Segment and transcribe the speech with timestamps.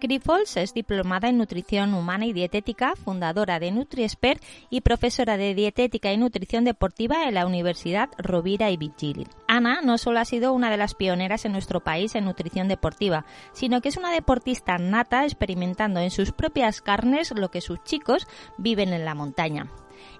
[0.00, 4.40] Grifols es diplomada en nutrición humana y dietética, fundadora de NutriExpert
[4.70, 9.26] y profesora de dietética y nutrición deportiva en la Universidad Rovira y Virgili.
[9.48, 13.24] Ana no solo ha sido una de las pioneras en nuestro país en nutrición deportiva,
[13.52, 18.28] sino que es una deportista nata experimentando en sus propias carnes lo que sus chicos
[18.56, 19.68] viven en la montaña.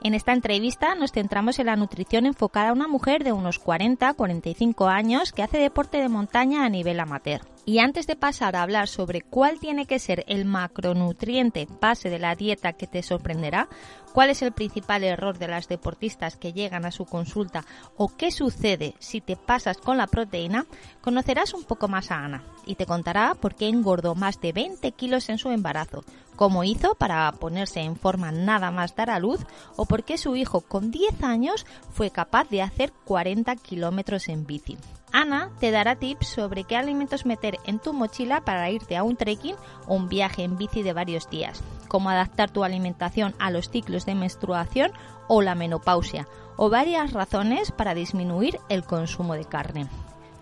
[0.02, 4.90] En esta entrevista nos centramos en la nutrición enfocada a una mujer de unos 40-45
[4.90, 7.42] años que hace deporte de montaña a nivel amateur.
[7.68, 12.18] Y antes de pasar a hablar sobre cuál tiene que ser el macronutriente base de
[12.18, 13.68] la dieta que te sorprenderá,
[14.14, 17.66] cuál es el principal error de las deportistas que llegan a su consulta
[17.98, 20.64] o qué sucede si te pasas con la proteína,
[21.02, 24.90] conocerás un poco más a Ana y te contará por qué engordó más de 20
[24.92, 26.04] kilos en su embarazo,
[26.36, 29.40] cómo hizo para ponerse en forma nada más dar a luz
[29.76, 34.46] o por qué su hijo con 10 años fue capaz de hacer 40 kilómetros en
[34.46, 34.78] bici.
[35.12, 39.16] Ana te dará tips sobre qué alimentos meter en tu mochila para irte a un
[39.16, 39.56] trekking
[39.86, 44.06] o un viaje en bici de varios días, cómo adaptar tu alimentación a los ciclos
[44.06, 44.92] de menstruación
[45.28, 49.86] o la menopausia, o varias razones para disminuir el consumo de carne.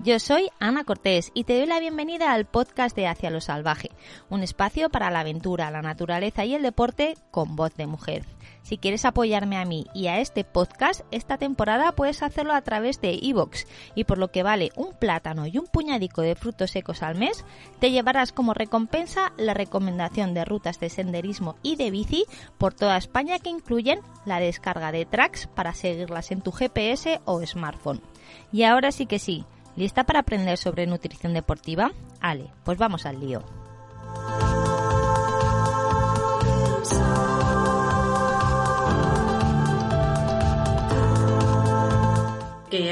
[0.00, 3.91] Yo soy Ana Cortés y te doy la bienvenida al podcast de Hacia lo Salvaje,
[4.28, 8.25] un espacio para la aventura, la naturaleza y el deporte con voz de mujer.
[8.67, 13.00] Si quieres apoyarme a mí y a este podcast, esta temporada puedes hacerlo a través
[13.00, 13.64] de iVoox
[13.95, 17.44] y por lo que vale un plátano y un puñadico de frutos secos al mes,
[17.78, 22.25] te llevarás como recompensa la recomendación de rutas de senderismo y de bici
[22.59, 27.47] por toda España que incluyen la descarga de tracks para seguirlas en tu GPS o
[27.47, 28.03] smartphone.
[28.50, 29.44] Y ahora sí que sí,
[29.77, 31.93] ¿lista para aprender sobre nutrición deportiva?
[32.21, 33.44] Ale, pues vamos al lío.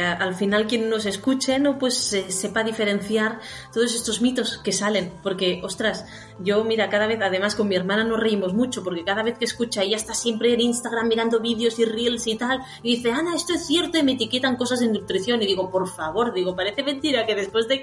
[0.01, 1.95] Al final quien nos escuche no pues
[2.29, 3.41] sepa diferenciar
[3.73, 6.07] todos estos mitos que salen porque ostras
[6.41, 9.45] yo mira cada vez además con mi hermana nos reímos mucho porque cada vez que
[9.45, 13.35] escucha ella está siempre en Instagram mirando vídeos y reels y tal y dice Ana
[13.35, 16.83] esto es cierto y me etiquetan cosas de nutrición y digo por favor digo parece
[16.83, 17.83] mentira que después de,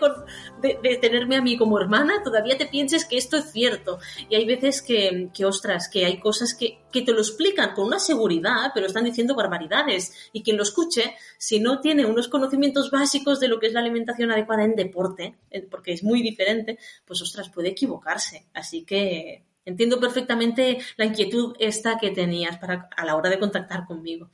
[1.02, 4.82] tenerme a mí como hermana todavía te pienses que esto es cierto y hay veces
[4.82, 9.06] que ostras que hay cosas que, que te lo explican con una seguridad pero están
[9.06, 13.68] diciendo barbaridades y quien lo escuche si no tiene unos conocimientos básicos de lo que
[13.68, 18.46] es la alimentación adecuada en deporte, eh, porque es muy diferente, pues ostras, puede equivocarse.
[18.54, 23.86] Así que entiendo perfectamente la inquietud esta que tenías para, a la hora de contactar
[23.86, 24.30] conmigo.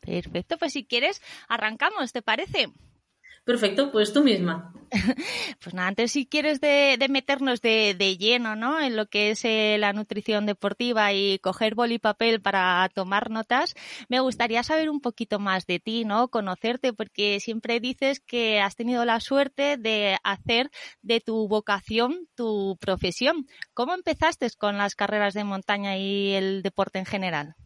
[0.00, 2.68] Perfecto, pues si quieres, arrancamos, ¿te parece?
[3.44, 4.72] Perfecto, pues tú misma.
[5.60, 8.80] Pues nada, antes si quieres de, meternos de, lleno, ¿no?
[8.80, 13.30] En lo que es eh, la nutrición deportiva y coger boli y papel para tomar
[13.30, 13.74] notas,
[14.08, 16.28] me gustaría saber un poquito más de ti, ¿no?
[16.28, 20.70] Conocerte, porque siempre dices que has tenido la suerte de hacer
[21.02, 23.46] de tu vocación tu profesión.
[23.72, 27.56] ¿Cómo empezaste con las carreras de montaña y el deporte en general?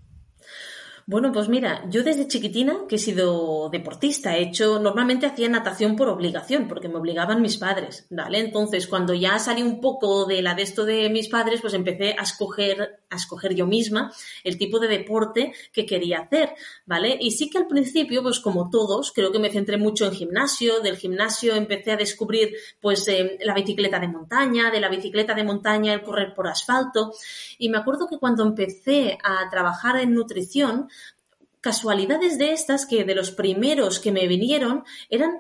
[1.11, 5.97] Bueno, pues mira, yo desde chiquitina que he sido deportista, he hecho, normalmente hacía natación
[5.97, 8.41] por obligación, porque me obligaban mis padres, ¿vale?
[8.41, 12.15] Entonces, cuando ya salí un poco de la de esto de mis padres, pues empecé
[12.19, 14.13] a escoger, a escoger yo misma
[14.45, 16.51] el tipo de deporte que quería hacer,
[16.85, 17.17] ¿vale?
[17.19, 20.81] Y sí que al principio, pues como todos, creo que me centré mucho en gimnasio,
[20.81, 25.45] del gimnasio empecé a descubrir, pues, eh, la bicicleta de montaña, de la bicicleta de
[25.45, 27.15] montaña el correr por asfalto,
[27.57, 30.91] y me acuerdo que cuando empecé a trabajar en nutrición,
[31.69, 35.33] casualidades de estas que de los primeros que me vinieron eran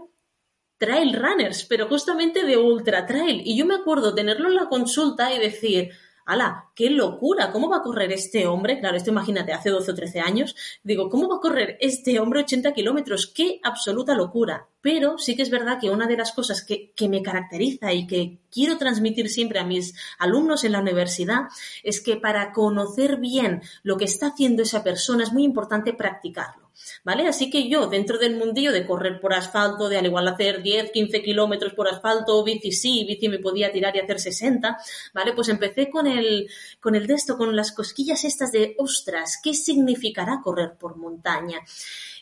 [0.76, 3.40] trail runners, pero justamente de ultra trail.
[3.46, 5.90] Y yo me acuerdo tenerlo en la consulta y decir,
[6.30, 6.66] ¡Hala!
[6.75, 7.50] ¡Qué locura!
[7.50, 8.78] ¿Cómo va a correr este hombre?
[8.80, 10.54] Claro, esto imagínate, hace 12 o 13 años.
[10.82, 13.32] Digo, ¿cómo va a correr este hombre 80 kilómetros?
[13.34, 14.69] ¡Qué absoluta locura!
[14.82, 18.06] Pero sí que es verdad que una de las cosas que, que me caracteriza y
[18.06, 21.44] que quiero transmitir siempre a mis alumnos en la universidad
[21.82, 26.68] es que para conocer bien lo que está haciendo esa persona es muy importante practicarlo.
[27.05, 27.26] ¿Vale?
[27.26, 30.90] Así que yo, dentro del mundillo de correr por asfalto, de al igual hacer 10,
[30.90, 34.79] 15 kilómetros por asfalto, bici sí, bici me podía tirar y hacer 60,
[35.14, 35.32] ¿vale?
[35.32, 36.49] Pues empecé con el,
[36.81, 41.61] con el de esto, con las cosquillas estas de, ostras, ¿qué significará correr por montaña?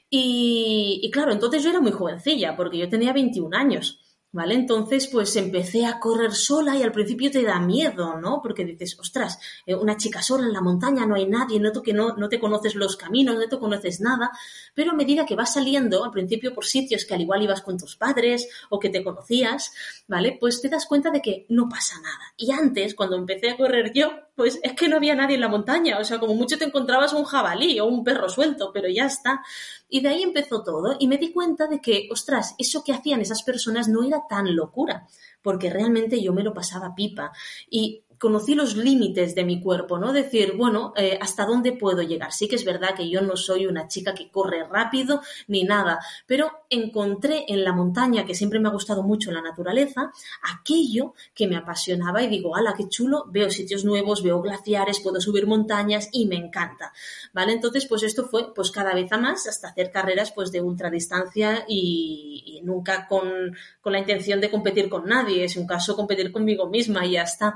[0.08, 4.05] Y, y claro, entonces yo era muy jovencilla, porque yo tenía 21 años.
[4.36, 4.52] ¿Vale?
[4.52, 8.42] Entonces, pues empecé a correr sola y al principio te da miedo, ¿no?
[8.42, 11.94] Porque dices, ostras, eh, una chica sola en la montaña, no hay nadie, noto que
[11.94, 14.30] no, no te conoces los caminos, no te conoces nada,
[14.74, 17.78] pero a medida que vas saliendo, al principio por sitios que al igual ibas con
[17.78, 19.72] tus padres o que te conocías,
[20.06, 20.36] ¿vale?
[20.38, 22.34] Pues te das cuenta de que no pasa nada.
[22.36, 25.48] Y antes, cuando empecé a correr yo, pues es que no había nadie en la
[25.48, 29.06] montaña, o sea, como mucho te encontrabas un jabalí o un perro suelto, pero ya
[29.06, 29.42] está.
[29.88, 33.20] Y de ahí empezó todo y me di cuenta de que, ostras, eso que hacían
[33.20, 35.06] esas personas no era tan locura,
[35.42, 37.32] porque realmente yo me lo pasaba pipa.
[37.70, 40.12] Y conocí los límites de mi cuerpo, ¿no?
[40.12, 42.32] Decir, bueno, eh, ¿hasta dónde puedo llegar?
[42.32, 46.00] Sí que es verdad que yo no soy una chica que corre rápido ni nada,
[46.26, 51.46] pero encontré en la montaña, que siempre me ha gustado mucho la naturaleza, aquello que
[51.46, 56.08] me apasionaba y digo, ala, qué chulo, veo sitios nuevos, veo glaciares, puedo subir montañas
[56.12, 56.92] y me encanta,
[57.32, 57.52] ¿vale?
[57.52, 61.64] Entonces, pues esto fue pues cada vez a más hasta hacer carreras pues de ultradistancia
[61.68, 66.32] y, y nunca con, con la intención de competir con nadie, es un caso competir
[66.32, 67.54] conmigo misma y ya está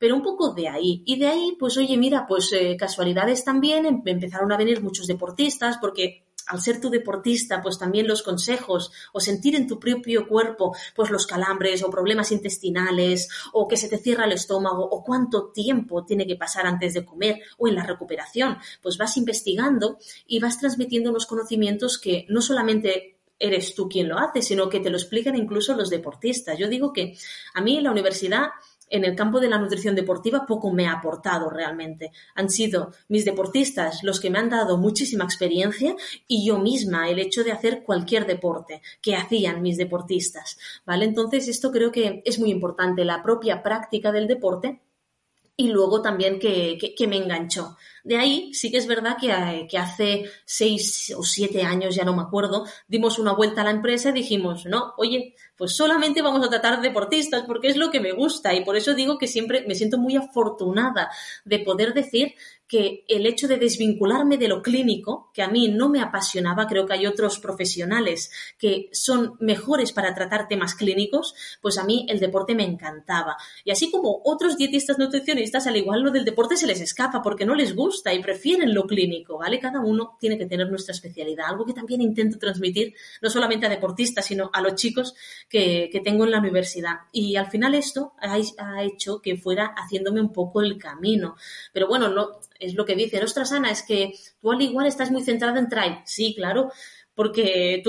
[0.00, 1.02] pero un poco de ahí.
[1.04, 5.06] Y de ahí, pues oye, mira, pues eh, casualidades también, em, empezaron a venir muchos
[5.06, 10.26] deportistas porque al ser tu deportista, pues también los consejos o sentir en tu propio
[10.26, 15.04] cuerpo, pues los calambres o problemas intestinales o que se te cierra el estómago o
[15.04, 19.98] cuánto tiempo tiene que pasar antes de comer o en la recuperación, pues vas investigando
[20.26, 24.80] y vas transmitiendo unos conocimientos que no solamente eres tú quien lo hace, sino que
[24.80, 26.58] te lo explican incluso los deportistas.
[26.58, 27.16] Yo digo que
[27.54, 28.48] a mí la universidad
[28.90, 32.12] en el campo de la nutrición deportiva poco me ha aportado realmente.
[32.34, 35.94] Han sido mis deportistas los que me han dado muchísima experiencia
[36.26, 40.58] y yo misma el hecho de hacer cualquier deporte que hacían mis deportistas.
[40.84, 41.04] ¿Vale?
[41.04, 44.80] Entonces esto creo que es muy importante, la propia práctica del deporte
[45.60, 47.76] y luego también que, que, me enganchó.
[48.02, 52.02] De ahí sí que es verdad que, eh, que, hace seis o siete años, ya
[52.02, 56.22] no me acuerdo, dimos una vuelta a la empresa y dijimos, no, oye, pues solamente
[56.22, 59.26] vamos a tratar deportistas porque es lo que me gusta y por eso digo que
[59.26, 61.10] siempre me siento muy afortunada
[61.44, 62.32] de poder decir
[62.70, 66.86] que el hecho de desvincularme de lo clínico, que a mí no me apasionaba, creo
[66.86, 72.20] que hay otros profesionales que son mejores para tratar temas clínicos, pues a mí el
[72.20, 73.36] deporte me encantaba.
[73.64, 77.44] Y así como otros dietistas nutricionistas, al igual lo del deporte se les escapa porque
[77.44, 79.58] no les gusta y prefieren lo clínico, ¿vale?
[79.58, 83.68] Cada uno tiene que tener nuestra especialidad, algo que también intento transmitir no solamente a
[83.68, 85.16] deportistas, sino a los chicos
[85.48, 87.00] que, tengo en la universidad.
[87.10, 91.34] Y al final esto ha, ha hecho que fuera haciéndome un poco el camino.
[91.72, 95.10] Pero bueno, no, es lo que dice, ostras Ana, es que tú al igual estás
[95.10, 95.98] muy centrada en trail.
[96.04, 96.70] Sí, claro,
[97.14, 97.82] porque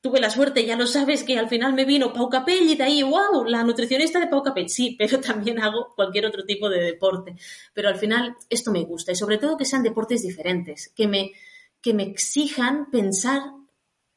[0.00, 2.84] tuve la suerte, ya lo sabes, que al final me vino Pau Capell y de
[2.84, 4.68] ahí, wow, la nutricionista de Pau Capell.
[4.68, 7.36] Sí, pero también hago cualquier otro tipo de deporte.
[7.74, 11.32] Pero al final esto me gusta y sobre todo que sean deportes diferentes, que me,
[11.80, 13.42] que me exijan pensar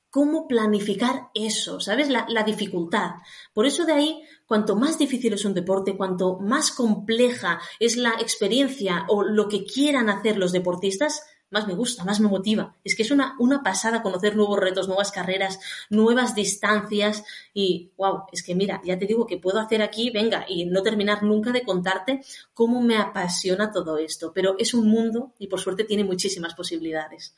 [0.09, 2.07] cómo planificar eso, ¿sabes?
[2.09, 3.13] La, la, dificultad.
[3.51, 4.21] Por eso de ahí,
[4.53, 9.65] cuanto más difícil es un deporte, cuanto más compleja es la experiencia o lo que
[9.65, 12.75] quieran hacer los deportistas, más me gusta, más me motiva.
[12.83, 15.59] Es que es una, una pasada conocer nuevos retos, nuevas carreras,
[15.89, 20.45] nuevas distancias y, wow, es que mira, ya te digo que puedo hacer aquí, venga,
[20.47, 22.21] y no terminar nunca de contarte
[22.53, 27.33] cómo me apasiona todo esto, pero es un mundo y por suerte tiene muchísimas posibilidades.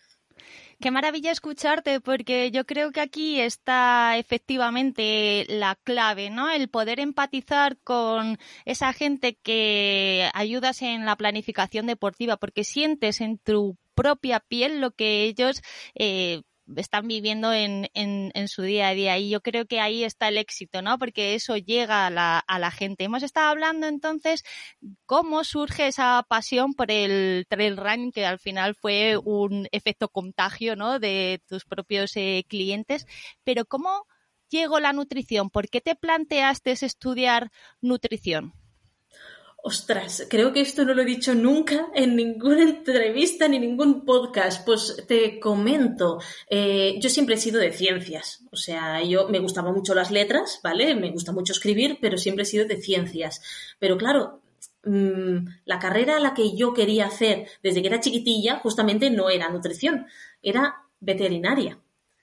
[0.80, 6.50] Qué maravilla escucharte, porque yo creo que aquí está efectivamente la clave, ¿no?
[6.52, 13.38] El poder empatizar con esa gente que ayudas en la planificación deportiva, porque sientes en
[13.38, 15.62] tu propia piel lo que ellos
[15.96, 16.42] eh,
[16.76, 19.18] están viviendo en, en, su día a día.
[19.18, 20.98] Y yo creo que ahí está el éxito, ¿no?
[20.98, 23.04] Porque eso llega a la, a la gente.
[23.04, 24.44] Hemos estado hablando entonces
[25.06, 30.76] cómo surge esa pasión por el trail running, que al final fue un efecto contagio,
[30.76, 31.00] ¿no?
[31.00, 33.06] De tus propios eh, clientes.
[33.44, 34.06] Pero cómo
[34.50, 35.50] llegó la nutrición?
[35.50, 38.54] ¿Por qué te planteaste estudiar nutrición?
[39.68, 44.64] Ostras, creo que esto no lo he dicho nunca en ninguna entrevista ni ningún podcast.
[44.64, 49.74] Pues te comento, eh, yo siempre he sido de ciencias, o sea, yo me gustaban
[49.74, 50.94] mucho las letras, ¿vale?
[50.94, 53.42] Me gusta mucho escribir, pero siempre he sido de ciencias.
[53.80, 54.42] Pero claro,
[54.84, 59.32] mmm, la carrera a la que yo quería hacer desde que era chiquitilla justamente no
[59.32, 60.06] era nutrición,
[60.44, 61.80] era veterinaria.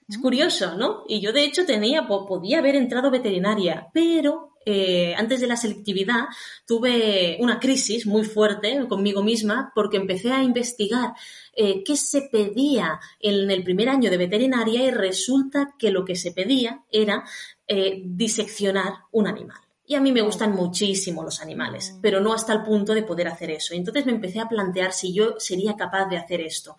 [0.07, 0.21] Es mm.
[0.21, 1.03] curioso, ¿no?
[1.09, 6.25] Y yo de hecho tenía, podía haber entrado veterinaria, pero eh, antes de la selectividad,
[6.65, 11.13] tuve una crisis muy fuerte conmigo misma porque empecé a investigar
[11.55, 16.15] eh, qué se pedía en el primer año de veterinaria y resulta que lo que
[16.15, 17.23] se pedía era
[17.67, 19.59] eh, diseccionar un animal.
[19.85, 23.27] Y a mí me gustan muchísimo los animales, pero no hasta el punto de poder
[23.27, 23.73] hacer eso.
[23.73, 26.77] Entonces me empecé a plantear si yo sería capaz de hacer esto.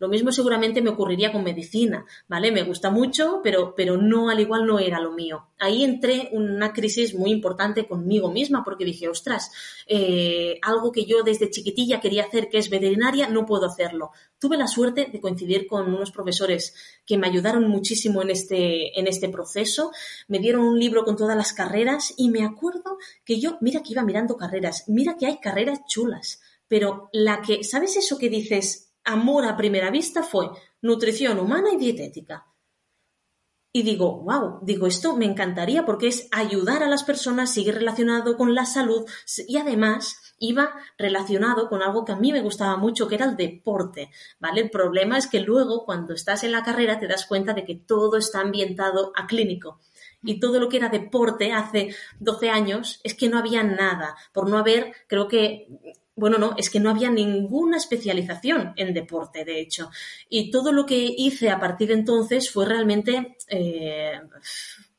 [0.00, 2.50] Lo mismo seguramente me ocurriría con medicina, ¿vale?
[2.50, 5.48] Me gusta mucho, pero, pero no, al igual no era lo mío.
[5.58, 9.52] Ahí entré en una crisis muy importante conmigo misma porque dije, ostras,
[9.86, 14.12] eh, algo que yo desde chiquitilla quería hacer, que es veterinaria, no puedo hacerlo.
[14.38, 19.06] Tuve la suerte de coincidir con unos profesores que me ayudaron muchísimo en este, en
[19.06, 19.92] este proceso.
[20.28, 23.92] Me dieron un libro con todas las carreras y me acuerdo que yo, mira que
[23.92, 28.89] iba mirando carreras, mira que hay carreras chulas, pero la que, ¿sabes eso que dices?
[29.12, 30.50] Amor a primera vista fue
[30.82, 32.46] nutrición humana y dietética.
[33.72, 38.36] Y digo, wow, digo, esto me encantaría porque es ayudar a las personas, sigue relacionado
[38.36, 39.08] con la salud
[39.46, 43.36] y además iba relacionado con algo que a mí me gustaba mucho, que era el
[43.36, 44.62] deporte, ¿vale?
[44.62, 47.76] El problema es que luego cuando estás en la carrera te das cuenta de que
[47.76, 49.78] todo está ambientado a clínico.
[50.22, 54.50] Y todo lo que era deporte hace 12 años es que no había nada, por
[54.50, 55.68] no haber, creo que
[56.20, 59.90] bueno, no, es que no había ninguna especialización en deporte, de hecho.
[60.28, 64.20] Y todo lo que hice a partir de entonces fue realmente, eh,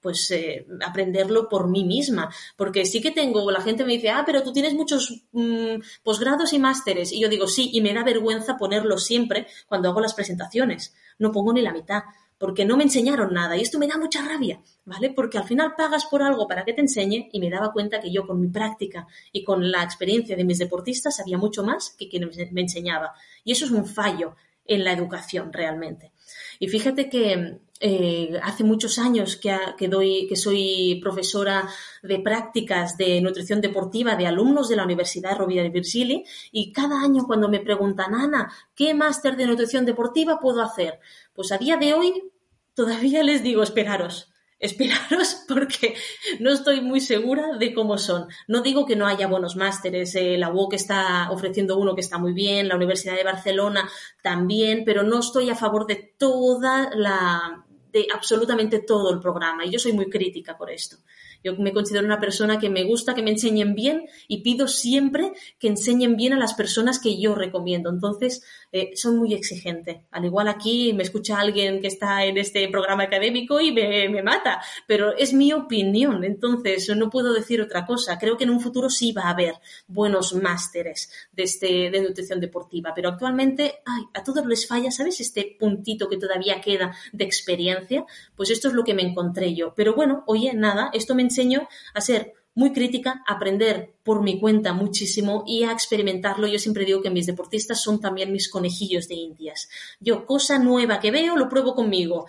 [0.01, 2.33] pues, eh, aprenderlo por mí misma.
[2.57, 6.53] Porque sí que tengo, la gente me dice, ah, pero tú tienes muchos mm, posgrados
[6.53, 7.11] y másteres.
[7.11, 10.95] Y yo digo, sí, y me da vergüenza ponerlo siempre cuando hago las presentaciones.
[11.19, 12.01] No pongo ni la mitad
[12.41, 15.11] porque no me enseñaron nada y esto me da mucha rabia, ¿vale?
[15.11, 18.11] Porque al final pagas por algo para que te enseñe y me daba cuenta que
[18.11, 22.09] yo con mi práctica y con la experiencia de mis deportistas sabía mucho más que
[22.09, 23.13] quien me enseñaba.
[23.43, 26.13] Y eso es un fallo en la educación realmente.
[26.59, 31.67] Y fíjate que eh, hace muchos años que, que, doy, que soy profesora
[32.03, 37.01] de prácticas de nutrición deportiva de alumnos de la Universidad Rovira de Virgili y cada
[37.01, 40.99] año cuando me preguntan, Ana, ¿qué máster de nutrición deportiva puedo hacer?
[41.33, 42.31] Pues a día de hoy
[42.75, 44.30] todavía les digo, esperaros,
[44.61, 45.95] esperaros porque
[46.39, 48.27] no estoy muy segura de cómo son.
[48.47, 52.17] No digo que no haya buenos másteres, eh, la UOC está ofreciendo uno que está
[52.17, 53.89] muy bien, la Universidad de Barcelona
[54.21, 59.71] también, pero no estoy a favor de toda la, de absolutamente todo el programa y
[59.71, 60.97] yo soy muy crítica por esto.
[61.43, 65.33] Yo me considero una persona que me gusta que me enseñen bien y pido siempre
[65.59, 67.89] que enseñen bien a las personas que yo recomiendo.
[67.89, 70.05] Entonces, eh, son muy exigente.
[70.11, 74.61] Al igual aquí me escucha alguien que está en este programa académico y me, mata,
[74.87, 76.23] pero es mi opinión.
[76.23, 78.17] Entonces, no puedo decir otra cosa.
[78.17, 79.55] Creo que en un futuro sí va a haber
[79.87, 85.19] buenos másteres de, este, de nutrición deportiva, pero actualmente ay, a todos les falla, ¿sabes?
[85.19, 88.05] Este puntito que todavía queda de experiencia.
[88.35, 89.73] Pues esto es lo que me encontré yo.
[89.75, 94.73] Pero bueno, oye, nada, esto me enseño a ser muy crítica, aprender por mi cuenta
[94.73, 96.47] muchísimo y a experimentarlo.
[96.47, 99.69] Yo siempre digo que mis deportistas son también mis conejillos de indias.
[99.99, 102.25] Yo, cosa nueva que veo, lo pruebo conmigo.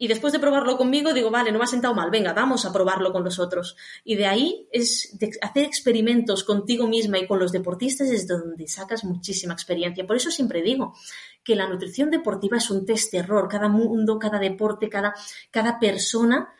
[0.00, 2.72] Y después de probarlo conmigo, digo, vale, no me ha sentado mal, venga, vamos a
[2.72, 3.76] probarlo con los otros.
[4.04, 8.68] Y de ahí es de hacer experimentos contigo misma y con los deportistas es donde
[8.68, 10.06] sacas muchísima experiencia.
[10.06, 10.94] Por eso siempre digo
[11.42, 13.48] que la nutrición deportiva es un test error.
[13.48, 15.14] Cada mundo, cada deporte, cada,
[15.50, 16.54] cada persona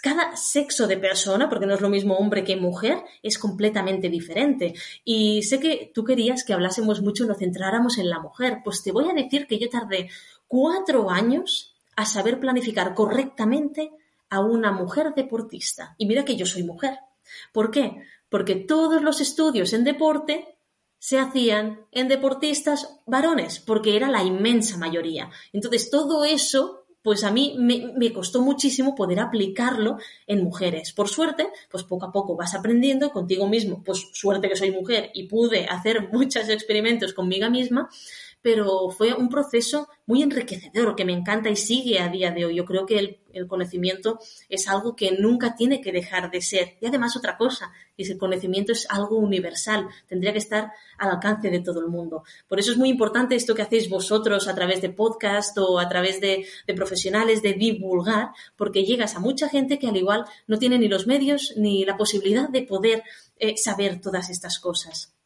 [0.00, 4.74] cada sexo de persona, porque no es lo mismo hombre que mujer, es completamente diferente.
[5.04, 8.58] Y sé que tú querías que hablásemos mucho, nos centráramos en la mujer.
[8.62, 10.10] Pues te voy a decir que yo tardé
[10.46, 13.90] cuatro años a saber planificar correctamente
[14.30, 15.94] a una mujer deportista.
[15.98, 16.98] Y mira que yo soy mujer.
[17.52, 18.02] ¿Por qué?
[18.28, 20.58] Porque todos los estudios en deporte
[20.98, 25.30] se hacían en deportistas varones, porque era la inmensa mayoría.
[25.52, 26.77] Entonces, todo eso
[27.08, 29.96] pues a mí me, costó muchísimo poder aplicarlo
[30.26, 30.92] en mujeres.
[30.92, 35.10] Por suerte, pues poco a poco vas aprendiendo contigo mismo, pues suerte que soy mujer
[35.14, 37.88] y pude hacer muchos experimentos conmigo misma,
[38.50, 42.56] pero fue un proceso muy enriquecedor que me encanta y sigue a día de hoy.
[42.56, 46.78] Yo creo que el, conocimiento es algo que nunca tiene que dejar de ser.
[46.80, 51.50] Y además otra cosa, es el conocimiento es algo universal, tendría que estar al alcance
[51.50, 52.24] de todo el mundo.
[52.48, 55.86] Por eso es muy importante esto que hacéis vosotros a través de podcast o a
[55.90, 60.78] través de, profesionales, de divulgar, porque llegas a mucha gente que al igual no tiene
[60.78, 63.02] ni los medios ni la posibilidad de poder
[63.36, 65.17] eh, saber todas estas cosas.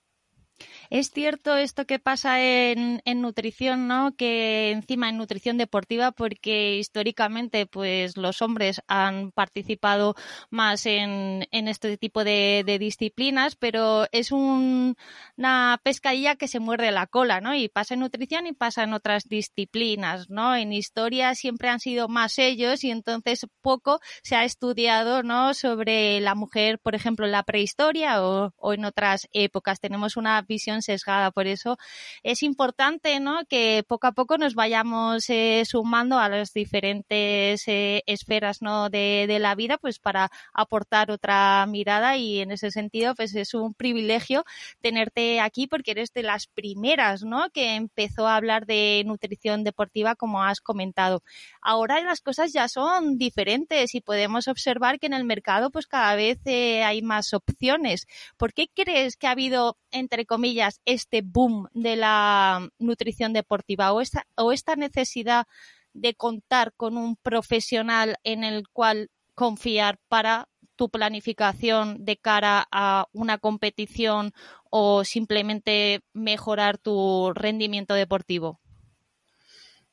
[0.94, 4.14] Es cierto esto que pasa en, nutrición, ¿no?
[4.14, 10.14] Que encima en nutrición deportiva, porque históricamente, pues los hombres han participado
[10.50, 17.40] más en, este tipo de, disciplinas, pero es una pescadilla que se muerde la cola,
[17.40, 17.54] ¿no?
[17.54, 20.54] Y pasa en nutrición y pasa en otras disciplinas, ¿no?
[20.54, 25.54] En historia siempre han sido más ellos y entonces poco se ha estudiado, ¿no?
[25.54, 29.80] Sobre la mujer, por ejemplo, en la prehistoria o, o en otras épocas.
[29.80, 31.30] Tenemos una visión sesgada.
[31.30, 31.78] Por eso
[32.22, 33.44] es importante ¿no?
[33.48, 38.90] que poco a poco nos vayamos eh, sumando a las diferentes eh, esferas ¿no?
[38.90, 43.74] de, la vida pues para aportar otra mirada y en ese sentido pues es un
[43.74, 44.44] privilegio
[44.80, 47.50] tenerte aquí porque eres de las primeras ¿no?
[47.50, 51.22] que empezó a hablar de nutrición deportiva como has comentado.
[51.60, 56.14] Ahora las cosas ya son diferentes y podemos observar que en el mercado pues cada
[56.14, 58.06] vez eh, hay más opciones.
[58.36, 64.00] ¿Por qué crees que ha habido entre comillas, este boom de la nutrición deportiva o
[64.00, 65.46] esta, o esta necesidad
[65.92, 73.06] de contar con un profesional en el cual confiar para tu planificación de cara a
[73.12, 74.32] una competición
[74.70, 78.61] o simplemente mejorar tu rendimiento deportivo?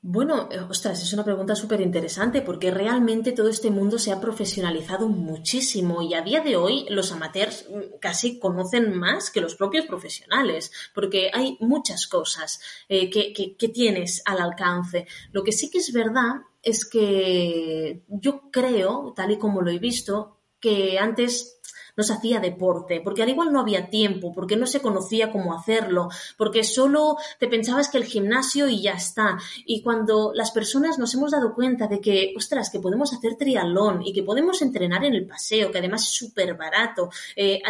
[0.02, 4.22] Bueno, eh, ostras, es una pregunta súper interesante porque realmente todo este mundo se ha
[4.22, 9.56] profesionalizado muchísimo y a día de hoy los amateurs mm, casi conocen más que los
[9.56, 15.06] propios profesionales porque hay muchas cosas eh, que, que tienes al alcance.
[15.34, 19.80] Lo que sí que es verdad es que yo creo, tal y como lo he
[19.80, 21.60] visto, que antes
[22.00, 25.54] no se hacía deporte, porque al igual no había tiempo, porque no se conocía cómo
[25.54, 29.38] hacerlo, porque solo te pensabas que el gimnasio y ya está.
[29.66, 34.02] Y cuando las personas nos hemos dado cuenta de que, ostras, que podemos hacer triatlón
[34.02, 37.62] y que podemos entrenar en el paseo, que además es súper barato, eh,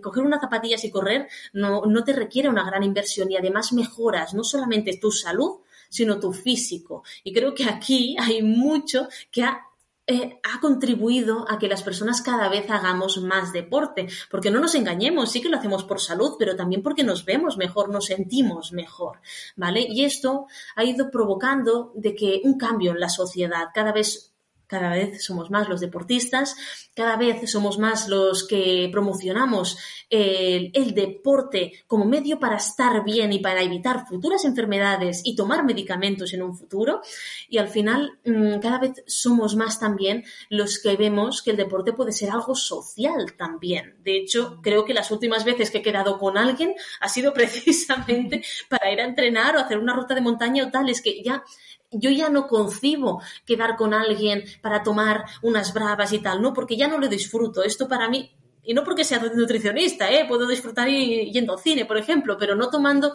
[0.00, 4.32] coger unas zapatillas y correr no, no te requiere una gran inversión y además mejoras
[4.32, 5.58] no solamente tu salud,
[5.90, 7.04] sino tu físico.
[7.22, 9.71] Y creo que aquí hay mucho que ha
[10.12, 14.74] eh, ha contribuido a que las personas cada vez hagamos más deporte, porque no nos
[14.74, 18.72] engañemos, sí que lo hacemos por salud, pero también porque nos vemos mejor, nos sentimos
[18.72, 19.20] mejor,
[19.56, 19.86] ¿vale?
[19.88, 24.31] Y esto ha ido provocando de que un cambio en la sociedad, cada vez
[24.72, 26.56] cada vez somos más los deportistas,
[26.94, 29.76] cada vez somos más los que promocionamos
[30.08, 36.32] el, deporte como medio para estar bien y para evitar futuras enfermedades y tomar medicamentos
[36.32, 37.02] en un futuro.
[37.50, 41.92] Y al final, mm, cada vez somos más también los que vemos que el deporte
[41.92, 43.96] puede ser algo social también.
[44.02, 48.42] De hecho, creo que las últimas veces que he quedado con alguien ha sido precisamente
[48.70, 50.88] para ir a entrenar o hacer una ruta de montaña o tal.
[50.88, 51.44] Es que ya
[51.92, 56.76] yo ya no concibo quedar con alguien para tomar unas bravas y tal, no, porque
[56.76, 57.62] ya no lo disfruto.
[57.62, 58.30] Esto para mí
[58.64, 60.24] y no porque sea nutricionista, ¿eh?
[60.26, 63.12] puedo disfrutar yendo al cine, por ejemplo, pero no tomando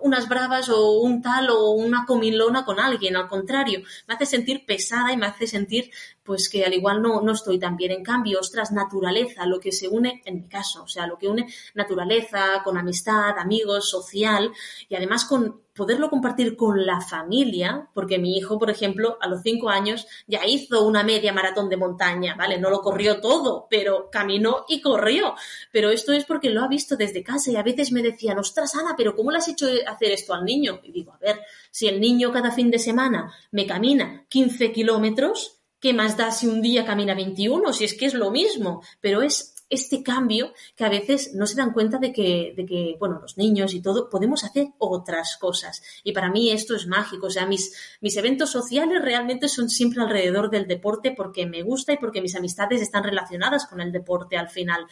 [0.00, 4.66] unas bravas o un tal o una comilona con alguien, al contrario, me hace sentir
[4.66, 5.90] pesada y me hace sentir
[6.24, 7.92] pues que al igual no, no estoy tan bien.
[7.92, 11.28] En cambio, ostras, naturaleza, lo que se une, en mi caso, o sea, lo que
[11.28, 14.52] une naturaleza, con amistad, amigos, social,
[14.88, 19.42] y además con poderlo compartir con la familia, porque mi hijo, por ejemplo, a los
[19.42, 22.58] cinco años ya hizo una media maratón de montaña, ¿vale?
[22.58, 25.34] No lo corrió todo, pero caminó y corrió.
[25.72, 28.74] Pero esto es porque lo ha visto desde casa y a veces me decían, ostras,
[28.76, 30.80] Ana, pero ¿cómo le has hecho hacer esto al niño?
[30.82, 35.61] Y digo, a ver, si el niño cada fin de semana me camina 15 kilómetros,
[35.82, 37.72] ¿qué más da si un día camina 21?
[37.72, 41.56] Si es que es lo mismo, pero es este cambio que a veces no se
[41.56, 45.82] dan cuenta de que, de que, bueno, los niños y todo, podemos hacer otras cosas.
[46.04, 47.26] Y para mí esto es mágico.
[47.26, 51.94] O sea, mis, mis eventos sociales realmente son siempre alrededor del deporte porque me gusta
[51.94, 54.86] y porque mis amistades están relacionadas con el deporte al final.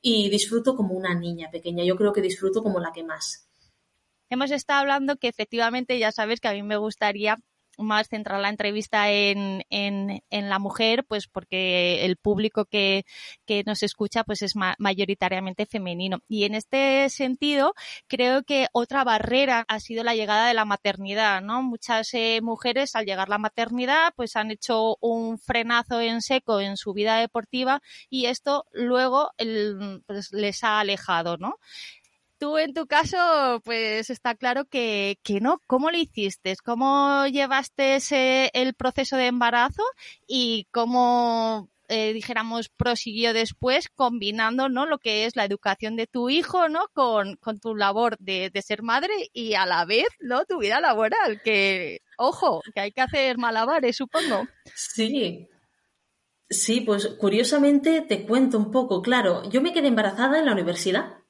[0.00, 1.84] Y disfruto como una niña pequeña.
[1.84, 3.48] Yo creo que disfruto como la que más.
[4.30, 7.38] Hemos estado hablando que efectivamente ya sabes que a mí me gustaría
[7.78, 13.04] más centrar la entrevista en, en, en, la mujer, pues porque el público que,
[13.46, 16.18] que nos escucha pues es mayoritariamente femenino.
[16.28, 17.74] Y en este sentido,
[18.06, 21.62] creo que otra barrera ha sido la llegada de la maternidad, ¿no?
[21.62, 26.76] Muchas eh, mujeres al llegar la maternidad pues han hecho un frenazo en seco en
[26.76, 29.30] su vida deportiva y esto luego
[30.06, 31.58] pues, les ha alejado, ¿no?
[32.44, 35.62] Tú en tu caso, pues está claro que, que no.
[35.66, 36.54] ¿Cómo lo hiciste?
[36.62, 39.82] ¿Cómo llevaste ese, el proceso de embarazo
[40.26, 44.84] y cómo eh, dijéramos, prosiguió después combinando, ¿no?
[44.84, 46.88] Lo que es la educación de tu hijo, ¿no?
[46.92, 50.44] Con, con tu labor de, de, ser madre y a la vez, ¿no?
[50.44, 54.46] Tu vida laboral, que, ojo, que hay que hacer malabares, supongo.
[54.74, 55.48] Sí.
[56.50, 61.23] Sí, pues curiosamente te cuento un poco, claro, yo me quedé embarazada en la universidad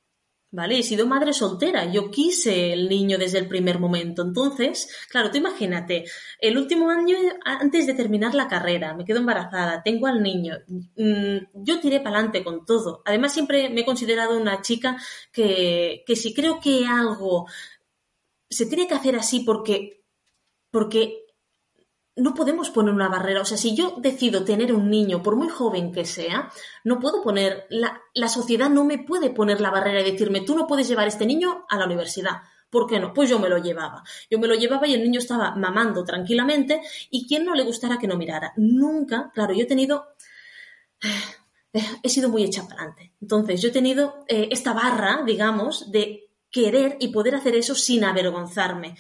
[0.55, 0.79] ¿vale?
[0.79, 4.23] He sido madre soltera, yo quise el niño desde el primer momento.
[4.23, 6.05] Entonces, claro, tú imagínate,
[6.41, 11.39] el último año antes de terminar la carrera, me quedo embarazada, tengo al niño, mm,
[11.55, 13.03] yo tiré para adelante con todo.
[13.05, 14.97] Además, siempre me he considerado una chica
[15.33, 17.47] que, que si creo que algo
[18.49, 20.05] se tiene que hacer así porque,
[20.71, 21.24] porque
[22.17, 23.41] no podemos poner una barrera.
[23.41, 26.51] O sea, si yo decido tener un niño, por muy joven que sea,
[26.85, 30.55] no puedo poner, la, la, sociedad no me puede poner la barrera y decirme, tú
[30.55, 32.43] no puedes llevar este niño a la universidad.
[32.71, 33.13] ¿Por qué no?
[33.13, 34.03] Pues yo me lo llevaba.
[34.31, 37.99] Yo me lo llevaba y el niño estaba mamando tranquilamente y quién no le gustara
[37.99, 38.53] que no mirara.
[38.57, 40.09] Nunca, claro, yo he tenido...
[42.05, 43.13] He sido muy hecha para adelante.
[43.21, 48.05] Entonces, yo he tenido eh, esta barra, digamos, de querer y poder hacer eso sin
[48.05, 48.97] avergonzarme.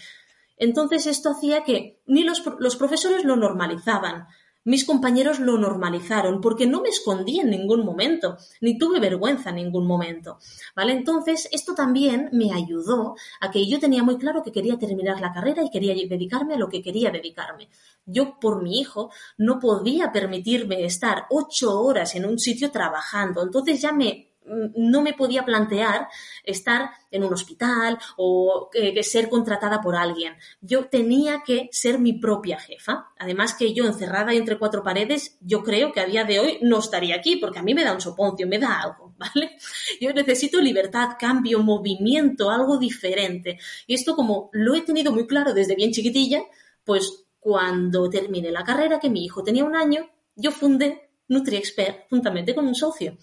[0.57, 4.27] Entonces esto hacía que ni los, los, profesores lo normalizaban,
[4.67, 9.57] mis compañeros lo normalizaron, porque no me escondí en ningún momento, ni tuve vergüenza en
[9.57, 10.39] ningún momento.
[10.75, 10.93] ¿Vale?
[10.93, 15.35] Entonces, esto también me ayudó a que yo tenía muy claro que quería terminar la
[15.35, 17.69] carrera y quería dedicarme a lo que quería dedicarme.
[18.07, 23.43] Yo, por mi hijo, no podía permitirme estar ocho horas en un sitio trabajando.
[23.43, 26.09] Entonces ya me no me podía plantear
[26.45, 28.71] estar en un hospital o
[29.03, 30.35] ser contratada por alguien.
[30.61, 33.09] Yo tenía que ser mi propia jefa.
[33.19, 36.79] Además que yo encerrada entre cuatro paredes, yo creo que a día de hoy no
[36.79, 39.57] estaría aquí porque a mí me da un soponcio, me da algo, ¿vale?
[40.01, 43.59] Yo necesito libertad, cambio, movimiento, algo diferente.
[43.87, 46.43] Y esto como lo he tenido muy claro desde bien chiquitilla,
[46.85, 52.55] pues cuando terminé la carrera, que mi hijo tenía un año, yo fundé NutriExpert juntamente
[52.55, 53.17] con un socio.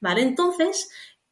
[0.00, 0.22] ¿Vale?
[0.22, 0.88] Entonces,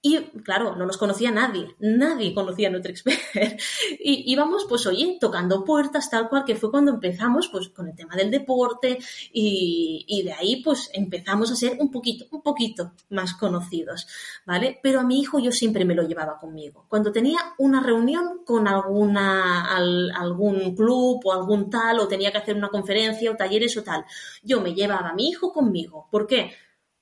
[0.06, 3.18] y claro, no nos conocía nadie, nadie conocía a NutriExpert.
[4.00, 7.96] y íbamos, pues oye, tocando puertas, tal cual, que fue cuando empezamos, pues con el
[7.96, 8.98] tema del deporte
[9.32, 14.06] y, y, de ahí, pues empezamos a ser un poquito, un poquito más conocidos,
[14.44, 14.78] ¿vale?
[14.82, 16.84] Pero a mi hijo yo siempre me lo llevaba conmigo.
[16.86, 22.36] Cuando tenía una reunión con alguna, al, algún club o algún tal, o tenía que
[22.36, 24.04] hacer una conferencia o talleres o tal,
[24.42, 26.08] yo me llevaba a mi hijo conmigo.
[26.10, 26.52] ¿Por qué?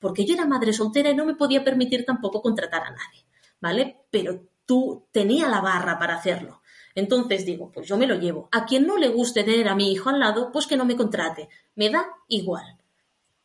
[0.03, 3.25] Porque yo era madre soltera y no me podía permitir tampoco contratar a nadie,
[3.61, 4.01] ¿vale?
[4.11, 6.61] Pero tú tenía la barra para hacerlo.
[6.93, 8.49] Entonces digo, pues yo me lo llevo.
[8.51, 10.97] A quien no le guste tener a mi hijo al lado, pues que no me
[10.97, 11.47] contrate.
[11.75, 12.77] Me da igual.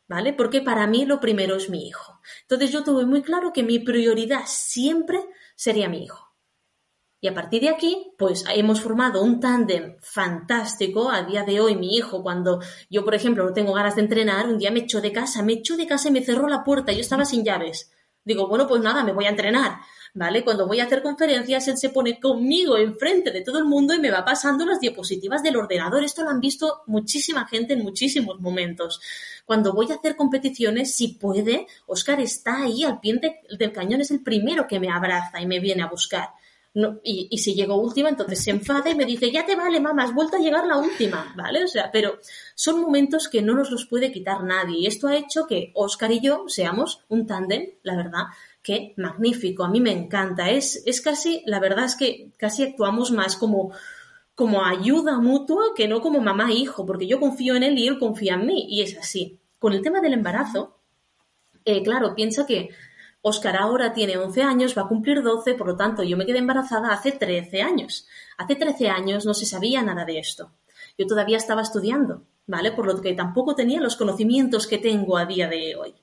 [0.09, 0.33] ¿Vale?
[0.33, 2.19] Porque para mí lo primero es mi hijo.
[2.41, 5.23] Entonces yo tuve muy claro que mi prioridad siempre
[5.55, 6.28] sería mi hijo.
[7.21, 11.11] Y a partir de aquí, pues hemos formado un tándem fantástico.
[11.11, 14.47] A día de hoy, mi hijo, cuando yo, por ejemplo, no tengo ganas de entrenar,
[14.47, 16.93] un día me echó de casa, me echó de casa y me cerró la puerta.
[16.93, 17.91] Yo estaba sin llaves.
[18.23, 19.79] Digo, bueno, pues nada, me voy a entrenar.
[20.11, 20.43] ¿Vale?
[20.43, 23.99] Cuando voy a hacer conferencias, él se pone conmigo enfrente de todo el mundo y
[23.99, 26.03] me va pasando las diapositivas del ordenador.
[26.03, 28.99] Esto lo han visto muchísima gente en muchísimos momentos.
[29.45, 33.19] Cuando voy a hacer competiciones, si puede, Oscar está ahí al pie
[33.55, 36.29] del cañón, es el primero que me abraza y me viene a buscar
[37.03, 40.13] y, si llego última, entonces se enfada y me dice, ya te vale, mamá, has
[40.13, 41.63] vuelto a llegar la última, ¿vale?
[41.63, 42.19] O sea, pero
[42.53, 44.79] son momentos que no nos los puede quitar nadie.
[44.79, 48.23] Y esto ha hecho que Oscar y yo seamos un tándem, la verdad,
[48.61, 49.63] que magnífico.
[49.63, 50.49] A mí me encanta.
[50.51, 53.71] Es, es casi, la verdad es que casi actuamos más como,
[54.35, 57.87] como ayuda mutua que no como mamá e hijo, porque yo confío en él y
[57.87, 58.67] él confía en mí.
[58.69, 59.39] Y es así.
[59.57, 60.77] Con el tema del embarazo,
[61.65, 62.69] eh, claro, piensa que
[63.21, 66.37] Oscar ahora tiene 11 años, va a cumplir 12, por lo tanto yo me quedé
[66.37, 68.07] embarazada hace 13 años.
[68.37, 70.53] Hace 13 años no se sabía nada de esto.
[70.97, 72.71] Yo todavía estaba estudiando, ¿vale?
[72.71, 75.95] Por lo que tampoco tenía los conocimientos que tengo a día de hoy.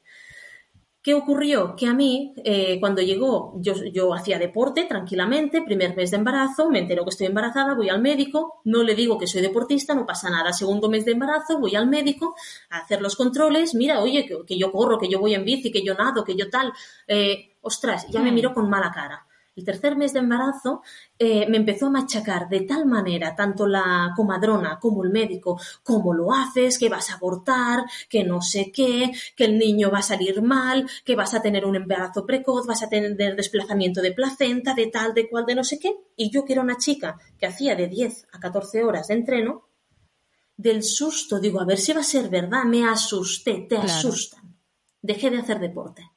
[1.07, 1.77] ¿Qué ocurrió?
[1.77, 6.69] Que a mí, eh, cuando llegó, yo, yo, hacía deporte tranquilamente, primer mes de embarazo,
[6.69, 10.05] me entero que estoy embarazada, voy al médico, no le digo que soy deportista, no
[10.05, 10.53] pasa nada.
[10.53, 12.35] Segundo mes de embarazo, voy al médico
[12.71, 15.85] a hacer los controles, mira, oye, que, yo corro, que yo voy en bici, que
[15.85, 16.73] yo nado, que yo tal.
[17.07, 18.35] Eh, ostras, ya me mm.
[18.35, 19.25] miro con mala cara
[19.57, 20.83] el tercer mes de embarazo
[21.19, 26.13] eh, me empezó a machacar de tal manera, tanto la comadrona como el médico, cómo
[26.13, 30.03] lo haces, que vas a abortar, que no sé qué, que el niño va a
[30.03, 34.75] salir mal, que vas a tener un embarazo precoz, vas a tener desplazamiento de placenta,
[34.75, 35.97] de tal, de cual, de no sé qué.
[36.17, 39.67] Y yo que era una chica que hacía de 10 a 14 horas de entreno,
[40.55, 44.57] del susto, digo, a ver si va a ser verdad, me asusté, te asustan.
[45.01, 46.11] Dejé de hacer deporte.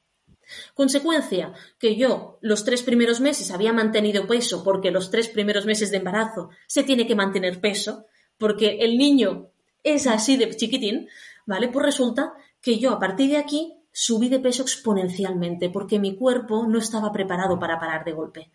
[0.74, 5.90] Consecuencia, que yo los tres primeros meses había mantenido peso porque los tres primeros meses
[5.90, 8.06] de embarazo se tiene que mantener peso
[8.38, 9.50] porque el niño
[9.82, 11.08] es así de chiquitín,
[11.46, 11.68] ¿vale?
[11.68, 16.66] Pues resulta que yo a partir de aquí subí de peso exponencialmente porque mi cuerpo
[16.66, 18.50] no estaba preparado para parar de golpe.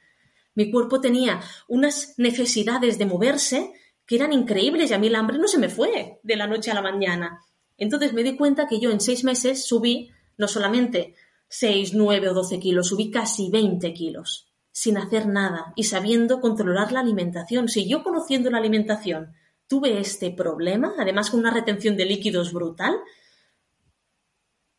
[0.55, 3.73] Mi cuerpo tenía unas necesidades de moverse
[4.05, 6.71] que eran increíbles y a mí el hambre no se me fue de la noche
[6.71, 7.41] a la mañana.
[7.77, 11.15] Entonces me di cuenta que yo en seis meses subí no solamente
[11.57, 14.51] 6, 9 o 12 kilos, subí casi 20 kilos.
[14.77, 17.69] sin hacer nada y sabiendo controlar la alimentación.
[17.69, 19.31] Si yo conociendo la alimentación
[19.67, 22.93] tuve este problema, además con una retención de líquidos brutal,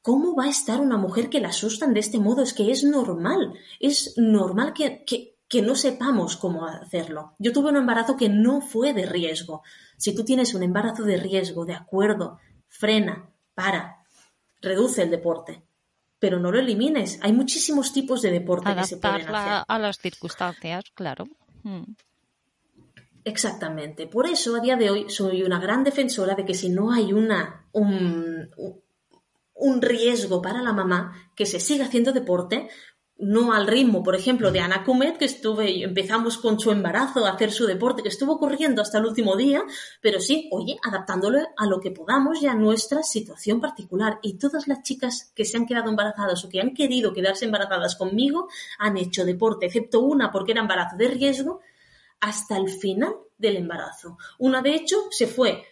[0.02, 2.42] ¿cómo va a estar una mujer que la asustan de este modo?
[2.42, 5.02] Es que es normal, es normal que,
[5.48, 7.34] que no sepamos cómo hacerlo.
[7.38, 9.62] Yo tuve un embarazo que no fue de riesgo.
[9.96, 14.04] Si tú tienes un embarazo de riesgo, de acuerdo, frena, para,
[14.60, 15.65] reduce el deporte,
[16.18, 17.18] pero no lo elimines.
[17.22, 19.64] Hay muchísimos tipos de deporte que se pueden hacer.
[19.66, 21.26] a las circunstancias, claro.
[21.62, 21.82] Mm.
[23.24, 24.06] Exactamente.
[24.06, 27.12] Por eso, a día de hoy, soy una gran defensora de que si no hay
[27.12, 28.50] una, un,
[29.54, 32.68] un riesgo para la mamá, que se siga haciendo deporte,
[33.18, 37.30] no al ritmo, por ejemplo, de Ana Kumet, que estuve, empezamos con su embarazo a
[37.30, 39.62] hacer su deporte, que estuvo corriendo hasta el último día,
[40.02, 44.18] pero sí, oye, adaptándolo a lo que podamos y a nuestra situación particular.
[44.22, 47.96] Y todas las chicas que se han quedado embarazadas o que han querido quedarse embarazadas
[47.96, 48.48] conmigo
[48.78, 51.60] han hecho deporte, excepto una porque era embarazo de riesgo,
[52.20, 54.18] hasta el final del embarazo.
[54.38, 55.64] Una, de hecho, se fue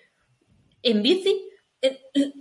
[0.83, 1.49] en bici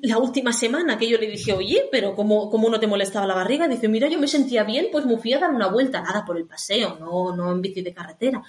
[0.01, 3.35] la última semana que yo le dije, oye, pero ¿cómo, ¿cómo, no te molestaba la
[3.35, 3.67] barriga?
[3.67, 6.37] Dice, mira, yo me sentía bien, pues me fui a dar una vuelta, nada por
[6.37, 8.43] el paseo, no, no en bici de carretera.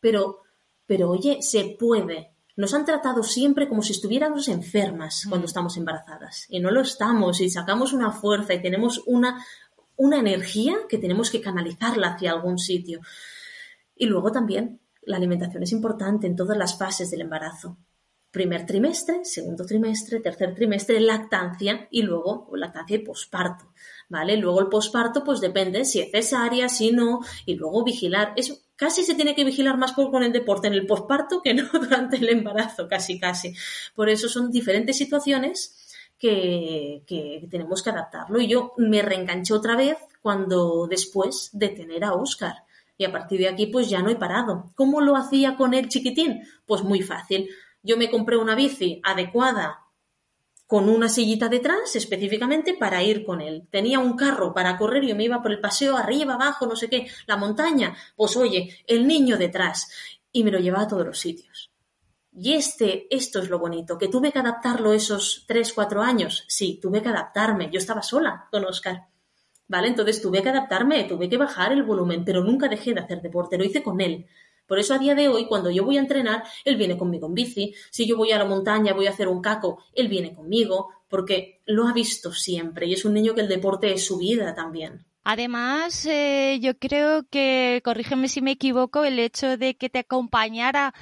[0.00, 0.40] Pero,
[0.86, 2.32] pero oye, se puede.
[2.56, 5.48] Nos han tratado siempre como si estuviéramos enfermas cuando mm.
[5.48, 6.46] estamos embarazadas.
[6.48, 9.44] Y no lo estamos, y sacamos una fuerza y tenemos una,
[9.96, 13.00] una energía que tenemos que canalizarla hacia algún sitio.
[13.96, 17.78] Y luego también, la alimentación es importante en todas las fases del embarazo
[18.34, 23.72] primer trimestre, segundo trimestre, tercer trimestre, lactancia y luego lactancia y posparto,
[24.08, 24.36] ¿vale?
[24.36, 28.32] Luego el posparto pues depende si es cesárea, si no, y luego vigilar.
[28.36, 31.54] Es, casi se tiene que vigilar más por, con el deporte en el posparto que
[31.54, 33.54] no durante el embarazo, casi, casi.
[33.94, 38.40] Por eso son diferentes situaciones que, que tenemos que adaptarlo.
[38.40, 42.64] Y yo me reenganché otra vez cuando después de tener a Oscar.
[42.96, 44.72] Y a partir de aquí, pues ya no he parado.
[44.76, 46.42] ¿Cómo lo hacía con el chiquitín?
[46.66, 47.48] Pues muy fácil
[47.84, 49.84] yo me compré una bici adecuada
[50.66, 53.68] con una sillita detrás específicamente para ir con él.
[53.70, 56.74] Tenía un carro para correr y yo me iba por el paseo arriba, abajo, no
[56.74, 57.94] sé qué, la montaña.
[58.16, 59.88] Pues oye, el niño detrás.
[60.32, 61.70] Y me lo llevaba a todos los sitios.
[62.32, 66.44] Y este, esto es lo bonito, que tuve que adaptarlo esos tres, cuatro años.
[66.48, 67.70] Sí, tuve que adaptarme.
[67.70, 69.06] Yo estaba sola con Oscar.
[69.68, 69.88] ¿Vale?
[69.88, 73.56] Entonces tuve que adaptarme, tuve que bajar el volumen, pero nunca dejé de hacer deporte,
[73.56, 74.26] lo hice con él.
[74.66, 77.34] Por eso a día de hoy, cuando yo voy a entrenar, él viene conmigo en
[77.34, 77.74] bici.
[77.90, 81.60] Si yo voy a la montaña, voy a hacer un caco, él viene conmigo, porque
[81.66, 85.04] lo ha visto siempre y es un niño que el deporte es su vida también.
[85.26, 90.92] Además, eh, yo creo que, corrígeme si me equivoco, el hecho de que te acompañara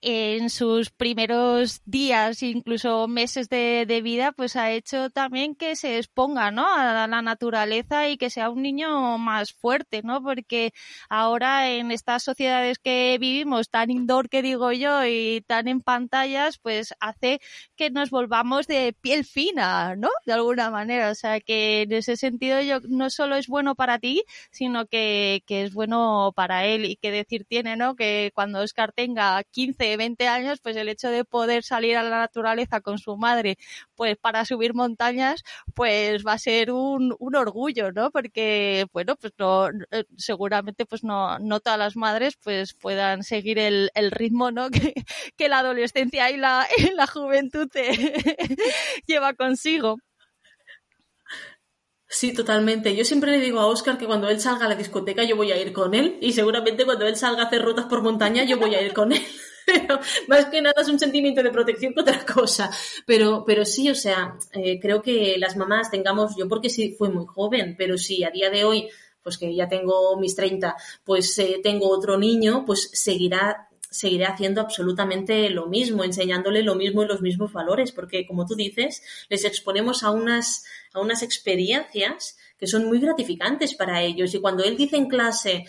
[0.00, 6.52] en sus primeros días, incluso meses de, vida, pues ha hecho también que se exponga,
[6.52, 6.66] ¿no?
[6.72, 10.22] A la naturaleza y que sea un niño más fuerte, ¿no?
[10.22, 10.72] Porque
[11.08, 16.58] ahora en estas sociedades que vivimos, tan indoor que digo yo y tan en pantallas,
[16.58, 17.40] pues hace
[17.76, 20.10] que nos volvamos de piel fina, ¿no?
[20.26, 21.10] De alguna manera.
[21.10, 25.42] O sea que en ese sentido yo no solo es bueno para ti, sino que,
[25.46, 27.96] que es bueno para él y que decir tiene, ¿no?
[27.96, 32.18] Que cuando Oscar tenga 15 20 años, pues el hecho de poder salir a la
[32.18, 33.58] naturaleza con su madre,
[33.94, 35.42] pues para subir montañas,
[35.74, 38.10] pues va a ser un, orgullo, ¿no?
[38.10, 43.90] Porque, bueno, pues no, eh, seguramente pues no, todas las madres pues puedan seguir el,
[44.10, 44.68] ritmo, ¿no?
[45.36, 47.68] Que, la adolescencia y la, y la juventud
[49.06, 49.98] lleva consigo.
[52.10, 52.96] Sí, totalmente.
[52.96, 55.52] Yo siempre le digo a Oscar que cuando él salga a la discoteca yo voy
[55.52, 58.58] a ir con él y seguramente cuando él salga a hacer rutas por montaña yo
[58.58, 59.22] voy a ir con él.
[59.68, 62.70] Pero más que nada es un sentimiento de protección que otra cosa.
[63.06, 67.10] Pero, pero sí, o sea, eh, creo que las mamás tengamos, yo porque sí fui
[67.10, 68.88] muy joven, pero sí, a día de hoy,
[69.22, 74.60] pues que ya tengo mis 30, pues eh, tengo otro niño, pues seguirá seguiré haciendo
[74.60, 79.46] absolutamente lo mismo, enseñándole lo mismo y los mismos valores, porque como tú dices, les
[79.46, 84.34] exponemos a unas, a unas experiencias que son muy gratificantes para ellos.
[84.34, 85.64] Y cuando él dice en clase,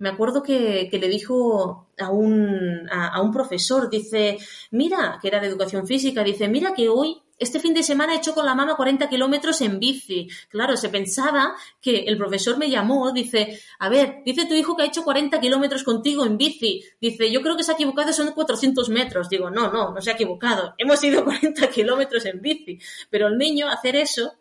[0.00, 4.38] me acuerdo que, le dijo a un, a, un profesor, dice,
[4.70, 8.16] mira, que era de educación física, dice, mira que hoy este fin de semana he
[8.16, 10.28] hecho con la mamá 40 kilómetros en bici.
[10.48, 14.84] Claro, se pensaba que el profesor me llamó, dice, a ver, dice tu hijo que
[14.84, 16.82] ha hecho 40 kilómetros contigo en bici.
[16.98, 19.28] Dice, yo creo que se ha equivocado, son 400 metros.
[19.28, 20.74] Digo, no, no, no se ha equivocado.
[20.78, 22.78] Hemos ido 40 kilómetros en bici.
[23.10, 24.39] Pero el niño hacer eso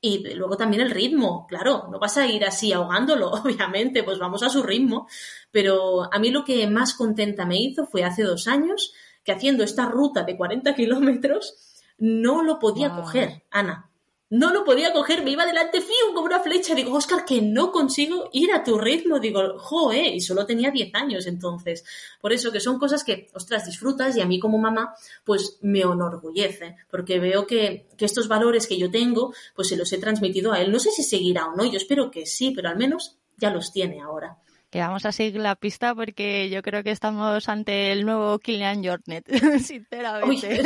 [0.00, 4.42] y luego también el ritmo, claro, no vas a ir así ahogándolo, obviamente, pues vamos
[4.42, 5.06] a su ritmo.
[5.50, 8.92] Pero a mí lo que más contenta me hizo fue hace dos años
[9.24, 11.54] que haciendo esta ruta de 40 kilómetros
[11.98, 13.89] no lo podía coger, Ana.
[14.30, 16.74] No lo podía coger, me iba delante fío como una flecha.
[16.76, 19.18] Digo, Oscar, que no consigo ir a tu ritmo.
[19.18, 21.84] Digo, joe, y solo tenía 10 años entonces.
[22.20, 25.80] Por eso que son cosas que, ostras, disfrutas y a mí como mamá, pues me
[25.80, 30.52] enorgullece, porque veo que, que estos valores que yo tengo, pues se los he transmitido
[30.52, 30.70] a él.
[30.70, 33.72] No sé si seguirá o no, yo espero que sí, pero al menos ya los
[33.72, 34.38] tiene ahora
[34.70, 38.84] que vamos a seguir la pista porque yo creo que estamos ante el nuevo Kilian
[38.84, 39.26] Jornet,
[39.60, 40.62] sinceramente.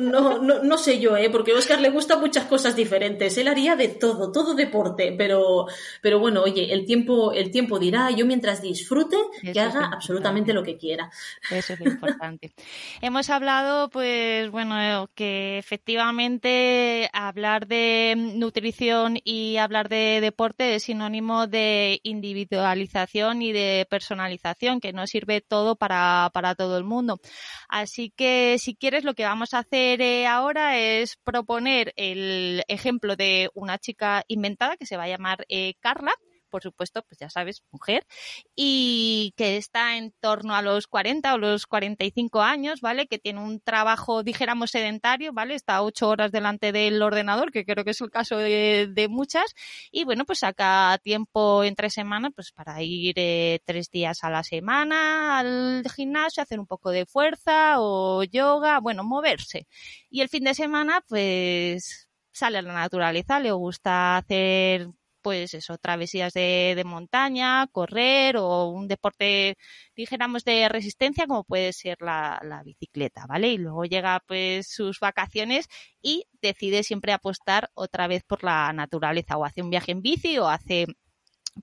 [0.00, 1.30] no, no, no, sé yo, ¿eh?
[1.30, 3.38] porque a Oscar le gustan muchas cosas diferentes.
[3.38, 5.66] Él haría de todo, todo deporte, pero,
[6.02, 10.62] pero bueno, oye, el tiempo, el tiempo dirá, yo mientras disfrute, que haga absolutamente lo
[10.62, 11.10] que quiera.
[11.50, 12.52] Eso es importante.
[13.00, 21.46] Hemos hablado, pues bueno, que efectivamente hablar de nutrición y hablar de deporte es sinónimo
[21.46, 27.20] de individualización y de personalización, que no sirve todo para, para todo el mundo.
[27.68, 33.16] Así que si quieres, lo que vamos a hacer eh, ahora es proponer el ejemplo
[33.16, 36.12] de una chica inventada que se va a llamar eh, Carla
[36.50, 38.06] por supuesto, pues ya sabes, mujer,
[38.54, 43.06] y que está en torno a los 40 o los 45 años, ¿vale?
[43.06, 45.54] Que tiene un trabajo, dijéramos, sedentario, ¿vale?
[45.54, 49.54] Está ocho horas delante del ordenador, que creo que es el caso de, muchas,
[49.90, 54.44] y bueno, pues saca tiempo entre semana, pues para ir eh, tres días a la
[54.44, 59.66] semana al gimnasio, hacer un poco de fuerza o yoga, bueno, moverse.
[60.10, 64.88] Y el fin de semana, pues sale a la naturaleza, le gusta hacer
[65.22, 69.56] pues eso, travesías de, de, montaña, correr o un deporte,
[69.96, 73.48] dijéramos, de resistencia como puede ser la, la, bicicleta, ¿vale?
[73.48, 75.68] Y luego llega pues sus vacaciones
[76.02, 80.38] y decide siempre apostar otra vez por la naturaleza o hace un viaje en bici
[80.38, 80.86] o hace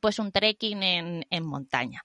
[0.02, 2.04] pues un trekking en, en montaña.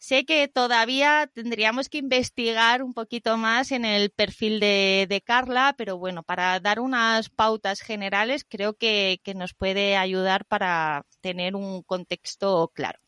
[0.00, 5.98] Sé que todavía tendríamos que investigar un poquito más en el perfil de, Carla, pero
[5.98, 12.72] bueno, para dar unas pautas generales creo que, nos puede ayudar para tener un contexto
[12.74, 12.98] claro.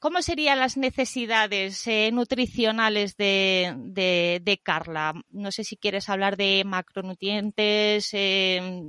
[0.00, 5.14] ¿Cómo serían las necesidades eh, nutricionales de, Carla?
[5.30, 8.82] No sé si quieres hablar de macronutrientes, eh,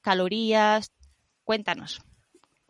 [0.00, 0.90] calorías.
[1.44, 2.00] Cuéntanos.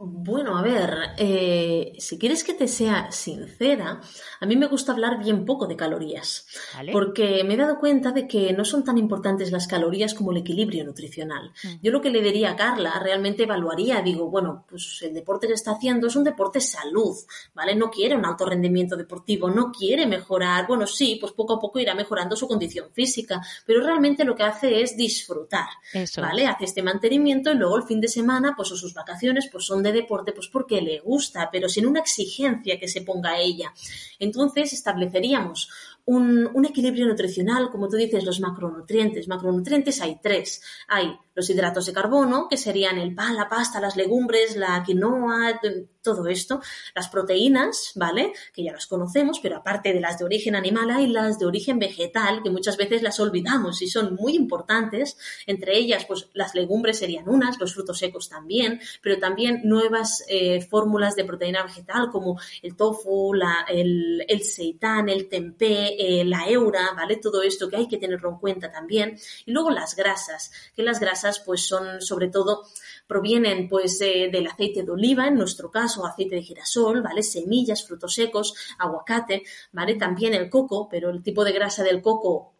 [0.04, 4.00] Bueno, a ver, eh, si quieres que te sea sincera,
[4.40, 6.44] a mí me gusta hablar bien poco de calorías,
[6.90, 10.38] porque me he dado cuenta de que no son tan importantes las calorías como el
[10.38, 11.52] equilibrio nutricional.
[11.62, 11.68] Mm.
[11.84, 15.52] Yo lo que le diría a Carla, realmente evaluaría, digo, bueno, pues el deporte que
[15.52, 17.16] está haciendo es un deporte salud,
[17.54, 17.76] ¿vale?
[17.76, 21.78] No quiere un alto rendimiento deportivo, no quiere mejorar, bueno, sí, pues poco a poco
[21.78, 25.68] irá mejorando su condición física, pero realmente lo que hace es disfrutar,
[26.16, 26.48] ¿vale?
[26.48, 29.80] Hace este mantenimiento y luego el fin de semana, pues o sus vacaciones, pues son
[29.80, 33.72] de deporte pues porque le gusta, pero sin una exigencia que se ponga a ella.
[34.18, 35.68] Entonces estableceríamos
[36.04, 39.28] un, un, equilibrio nutricional, como tú dices, los macronutrientes.
[39.28, 40.60] Macronutrientes hay tres.
[40.88, 45.60] Hay los hidratos de carbono, que serían el pan, la pasta, las legumbres, la quinoa,
[46.02, 46.60] todo esto.
[46.94, 48.32] Las proteínas, ¿vale?
[48.52, 51.78] Que ya las conocemos, pero aparte de las de origen animal hay las de origen
[51.78, 55.16] vegetal, que muchas veces las olvidamos y son muy importantes.
[55.46, 60.60] Entre ellas, pues las legumbres serían unas, los frutos secos también, pero también nuevas eh,
[60.62, 66.48] fórmulas de proteína vegetal como el tofu, la, el, el seitán, el tempeh, eh, la
[66.48, 67.16] eura, ¿vale?
[67.16, 69.18] Todo esto que hay que tenerlo en cuenta también.
[69.46, 72.64] Y luego las grasas, que las grasas pues son sobre todo
[73.06, 77.22] provienen pues del aceite de oliva, en nuestro caso aceite de girasol, ¿vale?
[77.22, 79.94] Semillas, frutos secos, aguacate, ¿vale?
[79.96, 82.54] También el coco, pero el tipo de grasa del coco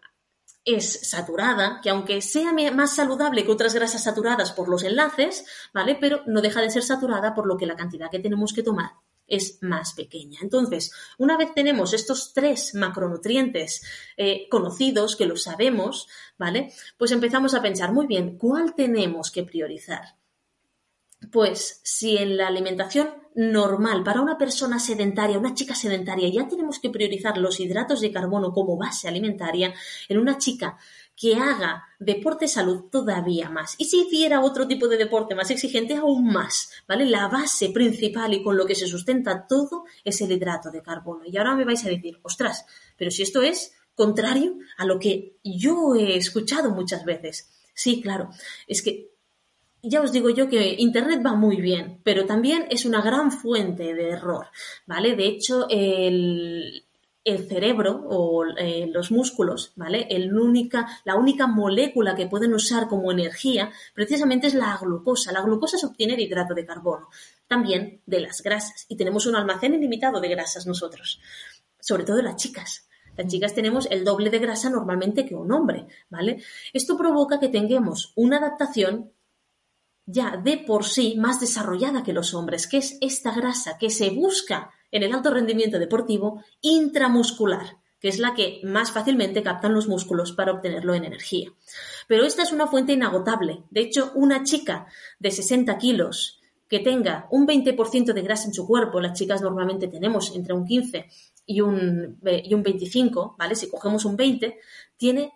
[0.64, 5.96] es saturada, que aunque sea más saludable que otras grasas saturadas por los enlaces, ¿vale?
[6.00, 8.92] Pero no deja de ser saturada por lo que la cantidad que tenemos que tomar
[9.26, 10.40] es más pequeña.
[10.42, 13.82] Entonces, una vez tenemos estos tres macronutrientes
[14.16, 16.06] eh, conocidos, que lo sabemos,
[16.38, 16.72] ¿vale?
[16.98, 20.16] Pues empezamos a pensar, muy bien, ¿cuál tenemos que priorizar?
[21.30, 26.78] Pues si en la alimentación normal para una persona sedentaria, una chica sedentaria, ya tenemos
[26.78, 29.72] que priorizar los hidratos de carbono como base alimentaria,
[30.08, 30.76] en una chica
[31.16, 33.74] que haga deporte salud todavía más.
[33.78, 37.06] Y si hiciera otro tipo de deporte más exigente, aún más, ¿vale?
[37.06, 41.24] La base principal y con lo que se sustenta todo es el hidrato de carbono.
[41.26, 45.38] Y ahora me vais a decir, ostras, pero si esto es contrario a lo que
[45.44, 47.50] yo he escuchado muchas veces.
[47.74, 48.30] Sí, claro,
[48.66, 49.11] es que
[49.82, 53.94] ya os digo yo que Internet va muy bien, pero también es una gran fuente
[53.94, 54.46] de error,
[54.86, 55.16] ¿vale?
[55.16, 56.84] De hecho, el,
[57.24, 60.08] el cerebro o eh, los músculos, ¿vale?
[61.04, 65.32] La única molécula que pueden usar como energía precisamente es la glucosa.
[65.32, 67.08] La glucosa se obtiene de hidrato de carbono,
[67.46, 68.86] también de las grasas.
[68.88, 71.20] Y tenemos un almacén ilimitado de grasas nosotros,
[71.80, 72.88] sobre todo las chicas.
[73.16, 76.42] Las chicas tenemos el doble de grasa normalmente que un hombre, ¿vale?
[76.72, 79.12] Esto provoca que tengamos una adaptación
[80.06, 84.10] ya de por sí más desarrollada que los hombres, que es esta grasa que se
[84.10, 89.88] busca en el alto rendimiento deportivo intramuscular, que es la que más fácilmente captan los
[89.88, 91.52] músculos para obtenerlo en energía.
[92.08, 93.62] Pero esta es una fuente inagotable.
[93.70, 94.86] De hecho, una chica
[95.18, 99.88] de 60 kilos que tenga un 20% de grasa en su cuerpo, las chicas normalmente
[99.88, 101.06] tenemos entre un 15
[101.46, 103.54] y un, y un 25, ¿vale?
[103.54, 104.58] Si cogemos un 20,
[104.96, 105.32] tiene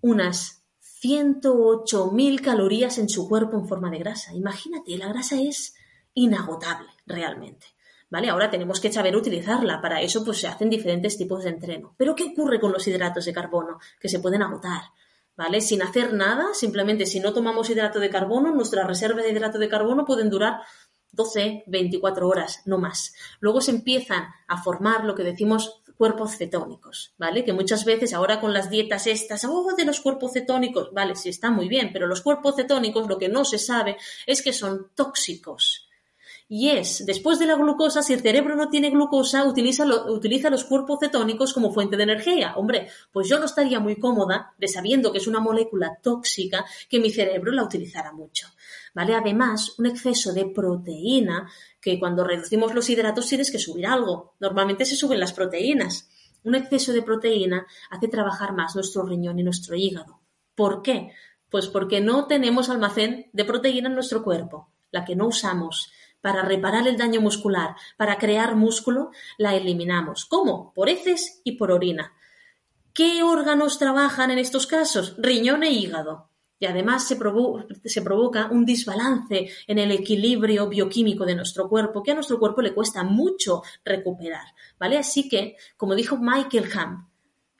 [0.00, 0.61] unas
[1.02, 4.34] 108.000 calorías en su cuerpo en forma de grasa.
[4.34, 5.74] Imagínate, la grasa es
[6.14, 7.66] inagotable realmente.
[8.08, 8.28] ¿Vale?
[8.28, 9.80] Ahora tenemos que saber utilizarla.
[9.80, 11.94] Para eso pues, se hacen diferentes tipos de entreno.
[11.96, 13.78] Pero ¿qué ocurre con los hidratos de carbono?
[13.98, 14.82] Que se pueden agotar.
[15.34, 15.62] ¿Vale?
[15.62, 19.68] Sin hacer nada, simplemente si no tomamos hidrato de carbono, nuestras reservas de hidrato de
[19.70, 20.60] carbono pueden durar
[21.12, 23.14] 12, 24 horas, no más.
[23.40, 27.44] Luego se empiezan a formar lo que decimos cuerpos cetónicos, ¿vale?
[27.44, 31.28] Que muchas veces ahora con las dietas estas, oh, de los cuerpos cetónicos, vale, sí
[31.28, 33.96] está muy bien, pero los cuerpos cetónicos lo que no se sabe
[34.26, 35.81] es que son tóxicos.
[36.54, 40.64] Y es, después de la glucosa, si el cerebro no tiene glucosa, utiliza, utiliza los
[40.64, 42.52] cuerpos cetónicos como fuente de energía.
[42.56, 47.00] Hombre, pues yo no estaría muy cómoda de sabiendo que es una molécula tóxica que
[47.00, 48.48] mi cerebro la utilizara mucho.
[48.92, 49.14] ¿Vale?
[49.14, 51.50] Además, un exceso de proteína
[51.80, 54.34] que cuando reducimos los hidratos tienes que subir algo.
[54.38, 56.10] Normalmente se suben las proteínas.
[56.44, 60.20] Un exceso de proteína hace trabajar más nuestro riñón y nuestro hígado.
[60.54, 61.12] ¿Por qué?
[61.48, 65.90] Pues porque no tenemos almacén de proteína en nuestro cuerpo, la que no usamos.
[66.22, 70.24] Para reparar el daño muscular, para crear músculo, la eliminamos.
[70.24, 70.72] ¿Cómo?
[70.72, 72.14] Por heces y por orina.
[72.94, 75.16] ¿Qué órganos trabajan en estos casos?
[75.18, 81.68] Riñón e hígado y además se, provoca un desbalance en el equilibrio bioquímico de nuestro
[81.68, 84.44] cuerpo que a nuestro cuerpo le cuesta mucho recuperar,
[84.78, 84.96] ¿vale?
[84.96, 87.08] Así que, como dijo Michael Hamm,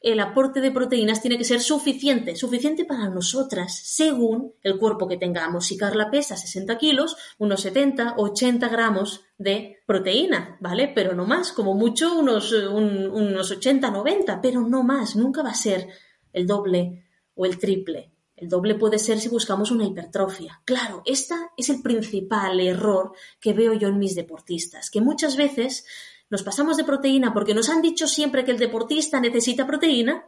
[0.02, 5.16] el aporte de proteínas tiene que ser suficiente, suficiente para nosotras, según el cuerpo que
[5.16, 5.66] tengamos.
[5.66, 10.90] Si Carla pesa 60 kilos, unos 70, 80 gramos de proteína, ¿vale?
[10.92, 15.54] Pero no más, como mucho unos, unos 80, 90, pero no más, nunca va a
[15.54, 15.88] ser
[16.32, 18.10] el doble o el triple.
[18.34, 20.62] El doble puede ser si buscamos una hipertrofia.
[20.64, 25.86] Claro, este es el principal error que veo yo en mis deportistas, que muchas veces
[26.32, 30.24] nos pasamos de proteína porque nos han dicho siempre que el deportista necesita proteína,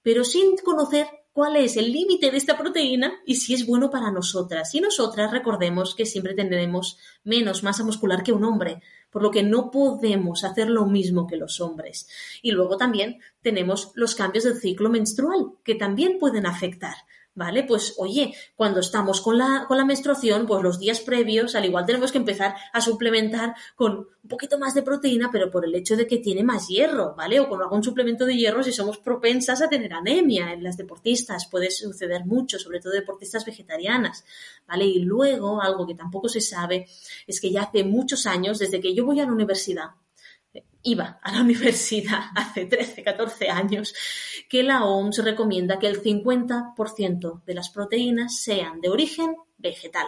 [0.00, 4.10] pero sin conocer cuál es el límite de esta proteína y si es bueno para
[4.10, 4.74] nosotras.
[4.74, 8.80] Y nosotras recordemos que siempre tendremos menos masa muscular que un hombre,
[9.10, 12.08] por lo que no podemos hacer lo mismo que los hombres.
[12.40, 16.94] Y luego también tenemos los cambios del ciclo menstrual, que también pueden afectar.
[17.34, 17.64] ¿Vale?
[17.64, 21.86] Pues oye, cuando estamos con la, con la menstruación, pues los días previos, al igual
[21.86, 25.96] tenemos que empezar a suplementar con un poquito más de proteína, pero por el hecho
[25.96, 27.40] de que tiene más hierro, ¿vale?
[27.40, 31.46] O con algún suplemento de hierro si somos propensas a tener anemia en las deportistas,
[31.46, 34.26] puede suceder mucho, sobre todo deportistas vegetarianas,
[34.68, 34.84] ¿vale?
[34.84, 36.86] Y luego, algo que tampoco se sabe,
[37.26, 39.92] es que ya hace muchos años, desde que yo voy a la universidad,
[40.82, 43.94] iba a la universidad hace 13, 14 años,
[44.48, 50.06] que la OMS recomienda que el 50% de las proteínas sean de origen vegetal.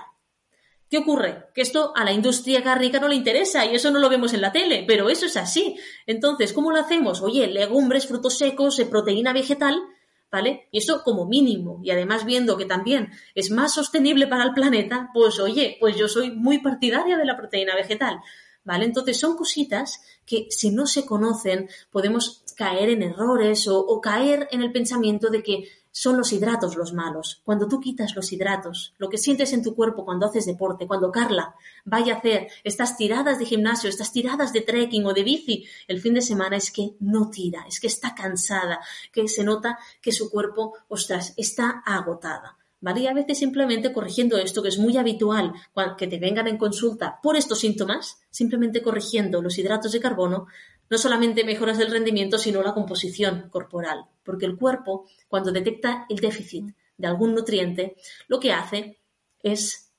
[0.95, 1.47] ¿Qué ocurre?
[1.55, 4.41] Que esto a la industria cárnica no le interesa y eso no lo vemos en
[4.41, 5.77] la tele, pero eso es así.
[6.07, 7.21] Entonces, ¿cómo lo hacemos?
[7.23, 9.83] Oye, legumbres, frutos secos, eh, proteína vegetal,
[10.31, 10.69] ¿vale?
[10.71, 11.81] Y eso como mínimo.
[11.83, 16.07] Y además viendo que también es más sostenible para el planeta, pues oye, pues yo
[16.07, 18.21] soy muy partidaria de la proteína vegetal.
[18.65, 18.85] ¿Vale?
[18.87, 24.63] Entonces son cositas que si no se conocen podemos caer en errores o, caer en
[24.63, 27.41] el pensamiento de que son los hidratos los malos.
[27.45, 31.13] Cuando tú quitas los hidratos, lo que sientes en tu cuerpo cuando haces deporte, cuando
[31.13, 31.55] Carla
[31.85, 36.01] vaya a hacer estas tiradas de gimnasio, estas tiradas de trekking o de bici el
[36.01, 38.81] fin de semana es que no tira, es que está cansada,
[39.13, 42.57] que se nota que su cuerpo, ostras, está agotada.
[42.85, 43.09] ¿Vale?
[43.09, 45.55] A veces simplemente corrigiendo esto, que es muy habitual
[45.97, 50.49] que te vengan en consulta por estos síntomas, simplemente corrigiendo los hidratos de carbono,
[50.91, 56.19] no solamente mejoras el rendimiento, sino la composición corporal, porque el cuerpo, cuando detecta el
[56.19, 57.97] déficit de algún nutriente,
[58.29, 58.99] lo que hace
[59.41, 59.91] es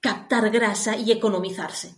[0.00, 1.94] captar grasa y economizarse.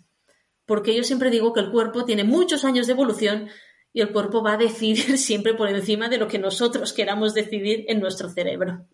[0.66, 3.48] Porque yo siempre digo que el cuerpo tiene muchos años de evolución
[3.92, 7.86] y el cuerpo va a decidir siempre por encima de lo que nosotros queramos decidir
[7.88, 8.86] en nuestro cerebro.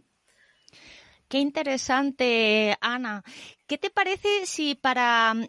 [1.35, 3.25] Qué interesante, Ana.
[3.67, 5.49] ¿Qué te parece si para mm,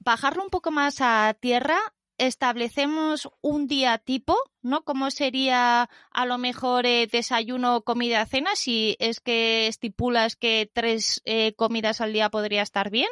[0.00, 1.78] bajarlo un poco más a tierra
[2.18, 4.84] establecemos un día tipo, ¿no?
[4.84, 8.50] ¿Cómo sería a lo mejor eh, desayuno, comida, cena?
[8.56, 13.08] Si es que estipulas que tres eh, comidas al día podría estar bien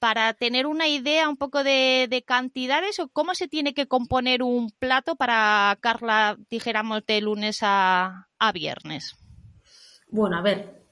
[0.00, 4.42] para tener una idea un poco de, de, cantidades o cómo se tiene que componer
[4.42, 9.14] un plato para Carla, dijéramos, de lunes a viernes.
[10.08, 10.83] Bueno, a ver,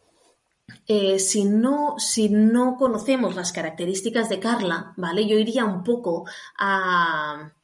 [0.95, 5.27] eh, si, no, si no conocemos las características de Carla, ¿vale?
[5.27, 6.27] Yo iría un poco
[6.59, 7.55] al,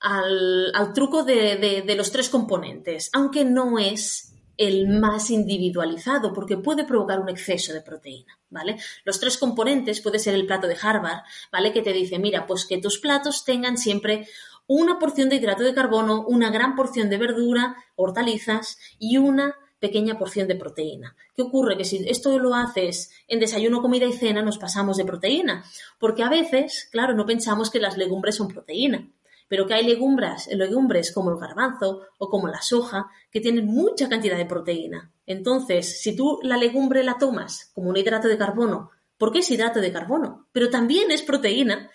[0.00, 6.56] al, truco de, de, de, los tres componentes, aunque no es el más individualizado, porque
[6.56, 8.76] puede provocar un exceso de proteína, ¿vale?
[9.04, 11.22] Los tres componentes puede ser el plato de Harvard,
[11.52, 11.72] ¿vale?
[11.72, 14.26] Que te dice, mira, pues que tus platos tengan siempre
[14.66, 20.16] una porción de hidrato de carbono, una gran porción de verdura, hortalizas y una pequeña
[20.16, 21.16] porción de proteína.
[21.34, 21.76] ¿Qué ocurre?
[21.76, 25.64] Que si esto lo haces en desayuno, comida y cena, nos pasamos de proteína,
[25.98, 29.10] porque a veces, claro, no pensamos que las legumbres son proteína,
[29.48, 34.08] pero que hay legumbres, legumbres como el garbanzo o como la soja que tienen mucha
[34.08, 35.12] cantidad de proteína.
[35.26, 39.80] Entonces, si tú la legumbre la tomas como un hidrato de carbono, porque es hidrato
[39.80, 41.90] de carbono, pero también es proteína,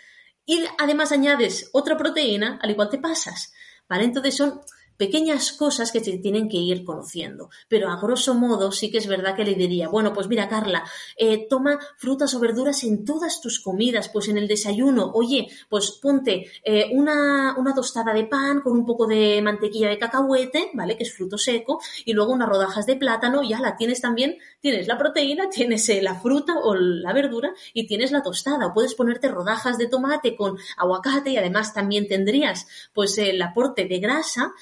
[0.46, 3.54] y además añades otra proteína, al igual te pasas.
[3.88, 4.04] ¿Vale?
[4.04, 4.60] Entonces son
[4.98, 7.50] pequeñas cosas que se tienen que ir conociendo.
[7.68, 10.84] Pero a grosso modo sí que es verdad que le diría, bueno, pues mira, Carla,
[11.18, 15.92] eh, toma frutas o verduras en todas tus comidas, pues en el desayuno, oye, pues
[16.02, 20.98] ponte eh, una, una, tostada de pan con un poco de mantequilla de cacahuete, ¿vale?
[20.98, 24.88] Que es fruto seco, y luego unas rodajas de plátano, ya la tienes también, tienes
[24.88, 28.74] la proteína, tienes eh, la fruta o la verdura y tienes la tostada.
[28.74, 34.00] Puedes ponerte rodajas de tomate con aguacate y además también tendrías pues el aporte de
[34.00, 34.54] grasa.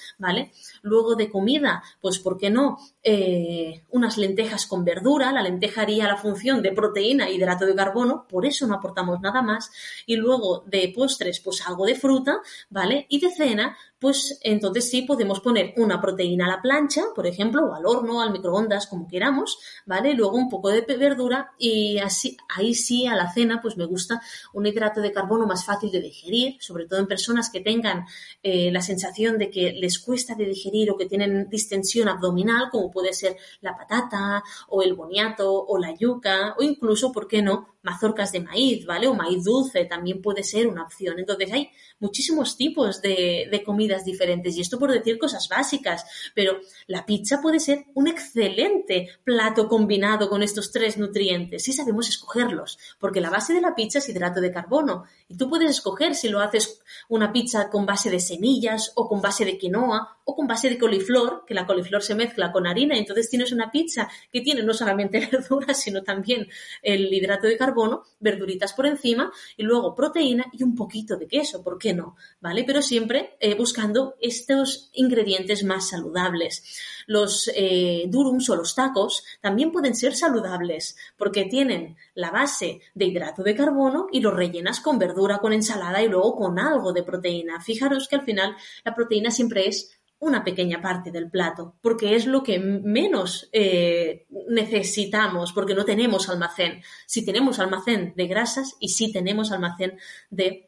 [0.82, 2.78] Luego de comida, pues ¿por qué no?
[3.03, 8.26] Eh, unas lentejas con verdura, la lenteja haría la función de proteína hidrato de carbono,
[8.28, 9.71] por eso no aportamos nada más.
[10.05, 13.05] Y luego de postres, pues algo de fruta, ¿vale?
[13.09, 17.65] Y de cena, pues entonces sí podemos poner una proteína a la plancha, por ejemplo,
[17.65, 20.13] o al horno, al microondas, como queramos, ¿vale?
[20.13, 24.21] Luego un poco de verdura y así, ahí sí a la cena, pues me gusta
[24.53, 28.05] un hidrato de carbono más fácil de digerir, sobre todo en personas que tengan
[28.43, 32.91] eh, la sensación de que les cuesta de digerir o que tienen distensión abdominal, como
[32.91, 37.75] puede ser la patata o el boniato o la yuca o incluso, ¿por qué no?,
[37.85, 39.07] mazorcas de maíz, ¿vale?
[39.07, 41.19] O maíz dulce también puede ser una opción.
[41.19, 43.63] Entonces hay muchísimos tipos de, de,
[44.03, 49.67] diferentes y esto por decir cosas básicas, pero la pizza puede ser un excelente plato
[49.67, 54.09] combinado con estos tres nutrientes si sabemos escogerlos, porque la base de la pizza es
[54.09, 58.19] hidrato de carbono y tú puedes escoger si lo haces una pizza con base de
[58.19, 62.15] semillas o con base de quinoa o con base de coliflor, que la coliflor se
[62.15, 66.47] mezcla con harina y entonces tienes una pizza que tiene no solamente verduras, sino también
[66.81, 71.63] el hidrato de carbono, verduritas por encima y luego proteína y un poquito de queso,
[71.63, 72.15] ¿por qué no?
[72.41, 72.63] ¿Vale?
[72.65, 73.84] Pero siempre eh, buscando
[74.19, 76.63] estos ingredientes más saludables.
[77.07, 83.05] Los eh, durums o los tacos también pueden ser saludables porque tienen la base de
[83.05, 87.03] hidrato de carbono y los rellenas con verdura, con ensalada y luego con algo de
[87.03, 87.61] proteína.
[87.61, 92.25] Fijaros que al final la proteína siempre es una pequeña parte del plato, porque es
[92.25, 96.81] lo que menos eh, necesitamos, porque no tenemos almacén.
[97.05, 100.64] Si tenemos almacén de grasas y si tenemos almacén de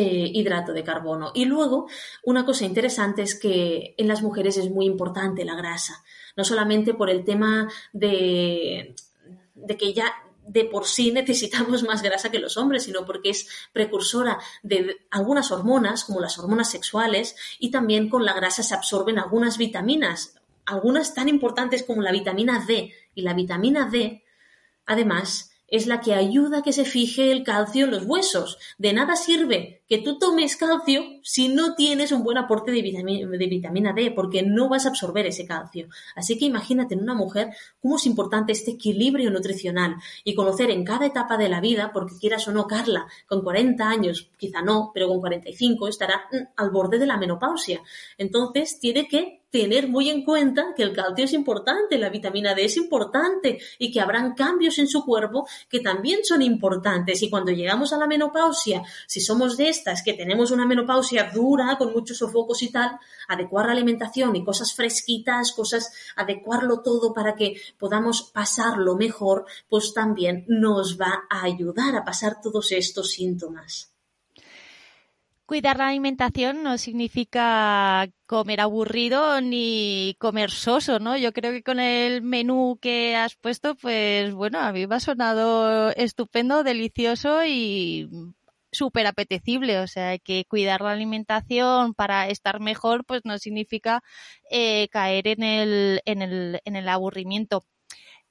[0.00, 1.32] eh, hidrato de carbono.
[1.34, 1.88] Y luego,
[2.22, 6.04] una cosa interesante es que en las mujeres es muy importante la grasa,
[6.36, 8.94] no solamente por el tema de,
[9.56, 10.14] de que ya
[10.46, 15.50] de por sí necesitamos más grasa que los hombres, sino porque es precursora de algunas
[15.50, 21.12] hormonas, como las hormonas sexuales, y también con la grasa se absorben algunas vitaminas, algunas
[21.12, 22.92] tan importantes como la vitamina D.
[23.16, 24.22] Y la vitamina D,
[24.86, 28.58] además, es la que ayuda a que se fije el calcio en los huesos.
[28.78, 33.92] De nada sirve que tú tomes calcio si no tienes un buen aporte de vitamina,
[33.92, 35.88] D, porque no vas a absorber ese calcio.
[36.14, 40.84] Así que imagínate en una mujer cómo es importante este equilibrio nutricional y conocer en
[40.84, 44.90] cada etapa de la vida, porque quieras o no, Carla, con 40 años, quizá no,
[44.92, 47.80] pero con 45 estará mm, al borde de la menopausia.
[48.18, 52.64] Entonces tiene que tener muy en cuenta que el calcio es importante, la vitamina D
[52.64, 57.22] es importante y que habrán cambios en su cuerpo que también son importantes.
[57.22, 61.76] Y cuando llegamos a la menopausia, si somos de estas que tenemos una menopausia dura,
[61.78, 62.98] con muchos sofocos y tal,
[63.28, 69.94] adecuar la alimentación y cosas fresquitas, cosas, adecuarlo todo para que podamos pasarlo mejor, pues
[69.94, 73.92] también nos va a ayudar a pasar todos estos síntomas.
[75.48, 81.16] Cuidar la alimentación no significa comer aburrido ni comer soso, ¿no?
[81.16, 85.00] Yo creo que con el menú que has puesto, pues bueno, a mí me ha
[85.00, 88.10] sonado estupendo, delicioso y
[88.72, 89.80] súper apetecible.
[89.80, 94.02] O sea, que cuidar la alimentación para estar mejor, pues no significa
[94.50, 97.64] eh, caer en el, en el, en el aburrimiento.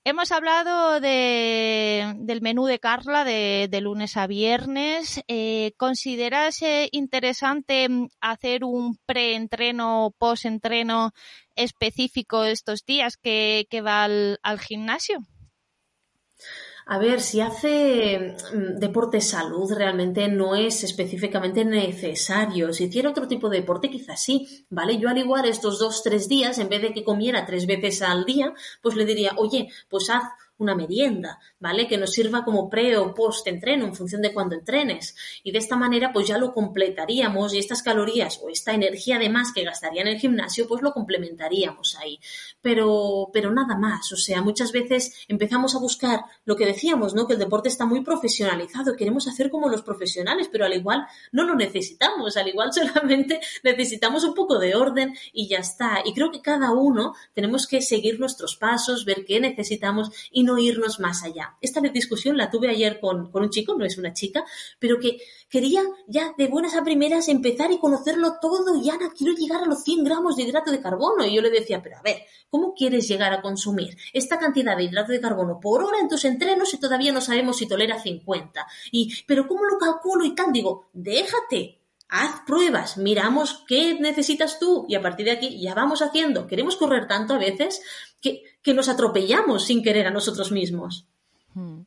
[0.10, 5.22] Hemos hablado del menú de Carla de, lunes a viernes.
[5.28, 11.12] Eh, ¿Consideras eh, interesante mm, hacer un pre-entreno, post-entreno
[11.58, 15.20] específico estos días que, va al gimnasio?
[16.90, 22.72] A ver, si hace mm, deporte salud, realmente no es específicamente necesario.
[22.72, 24.98] Si hiciera otro tipo de deporte, quizás sí, ¿vale?
[24.98, 28.24] Yo al igual estos dos, tres días, en vez de que comiera tres veces al
[28.24, 30.24] día, pues le diría, oye, pues haz
[30.58, 31.88] una merienda, ¿vale?
[31.88, 35.16] Que nos sirva como pre o post entreno en función de cuando entrenes.
[35.43, 39.30] Y de esta manera, pues ya lo completaríamos y estas calorías o esta energía de
[39.30, 42.20] más que gastaría en el gimnasio, pues lo complementaríamos ahí.
[42.62, 44.12] Pero, pero nada más.
[44.12, 47.28] O sea, muchas veces empezamos a buscar lo que decíamos, ¿no?
[47.28, 51.43] Que el deporte está muy profesionalizado, queremos hacer como los profesionales, pero al igual no
[51.43, 56.01] lo necesitamos, al igual solamente necesitamos un poco de orden y ya está.
[56.03, 60.12] Y creo que cada uno tenemos que seguir nuestros pasos, ver qué necesitamos
[60.48, 61.58] no irnos más allá.
[61.62, 64.45] Esta discusión la tuve ayer con, un chico, no es una chica,
[64.80, 65.20] pero que
[65.50, 69.66] quería ya de buenas a primeras empezar y conocerlo todo y Ana, quiero llegar a
[69.66, 71.26] los 100 gramos de hidrato de carbono.
[71.26, 74.86] Y yo le decía, pero a ver, ¿cómo quieres llegar a consumir esta cantidad de
[74.86, 78.66] hidrato de carbono por hora en tus entrenos y todavía no sabemos si tolera 50?
[78.91, 80.52] Y, pero ¿cómo lo calculo y tal?
[80.54, 81.77] Digo, déjate,
[82.10, 86.47] haz pruebas, miramos qué necesitas tú y a partir de aquí ya vamos haciendo.
[86.47, 87.82] Queremos correr tanto a veces
[88.22, 88.43] que,
[88.74, 91.08] nos atropellamos sin querer a nosotros mismos.
[91.53, 91.84] Hmm.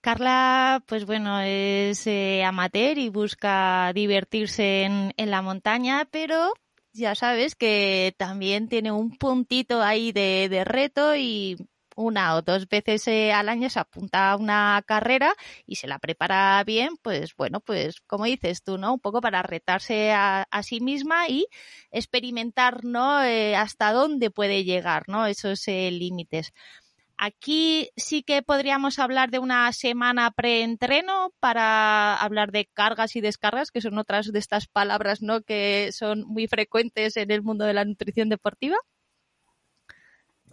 [0.00, 6.52] Carla, pues bueno, es eh, amateur y busca divertirse en, en la montaña, pero
[6.92, 11.56] ya sabes que también tiene un puntito ahí de, de reto y
[11.96, 15.34] una o dos veces eh, al año se apunta a una carrera
[15.66, 18.94] y se la prepara bien, pues bueno, pues como dices tú, ¿no?
[18.94, 21.46] Un poco para retarse a, sí misma y
[21.90, 23.22] experimentar, ¿no?
[23.24, 25.26] Eh, hasta dónde puede llegar, ¿no?
[25.26, 26.52] Esos eh, límites.
[27.18, 33.70] Aquí sí que podríamos hablar de una semana preentreno para hablar de cargas y descargas,
[33.70, 35.40] que son otras de estas palabras, ¿no?
[35.42, 38.76] Que son muy frecuentes en el mundo de la nutrición deportiva.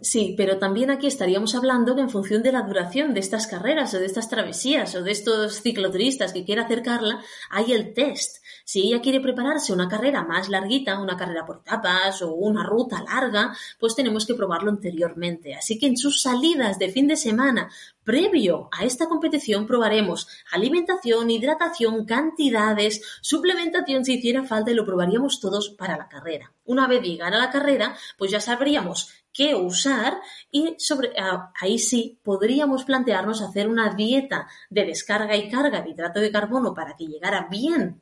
[0.04, 3.94] Sí, pero también aquí estaríamos hablando que en función de la duración de estas carreras
[3.94, 8.44] o de estas travesías o de estos cicloturistas que quiere acercarla, hay el test.
[8.66, 13.02] Si ella quiere prepararse una carrera más larguita, una carrera por etapas o una ruta
[13.02, 15.54] larga, pues tenemos que probarlo anteriormente.
[15.54, 17.70] Así que en sus salidas de fin de semana
[18.04, 25.40] Previo a esta competición probaremos alimentación, hidratación, cantidades, suplementación si hiciera falta y lo probaríamos
[25.40, 26.52] todos para la carrera.
[26.66, 30.18] Una vez llegara la carrera, pues ya sabríamos qué usar
[30.50, 35.90] y sobre ah, ahí sí podríamos plantearnos hacer una dieta de descarga y carga de
[35.90, 38.00] hidrato de carbono para que llegara bien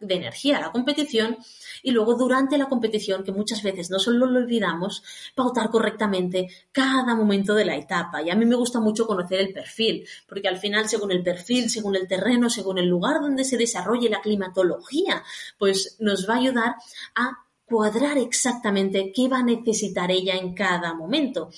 [0.00, 1.38] de energía a la competición
[1.82, 5.02] y luego durante la competición, que muchas veces no solo lo olvidamos,
[5.34, 8.22] pautar correctamente cada momento de la etapa.
[8.22, 11.68] Y a mí me gusta mucho conocer el perfil, porque al final, según el perfil,
[11.68, 15.22] según el terreno, según el lugar donde se desarrolle la climatología,
[15.58, 16.74] pues nos va a ayudar
[17.14, 21.50] a cuadrar exactamente qué va a necesitar ella en cada momento.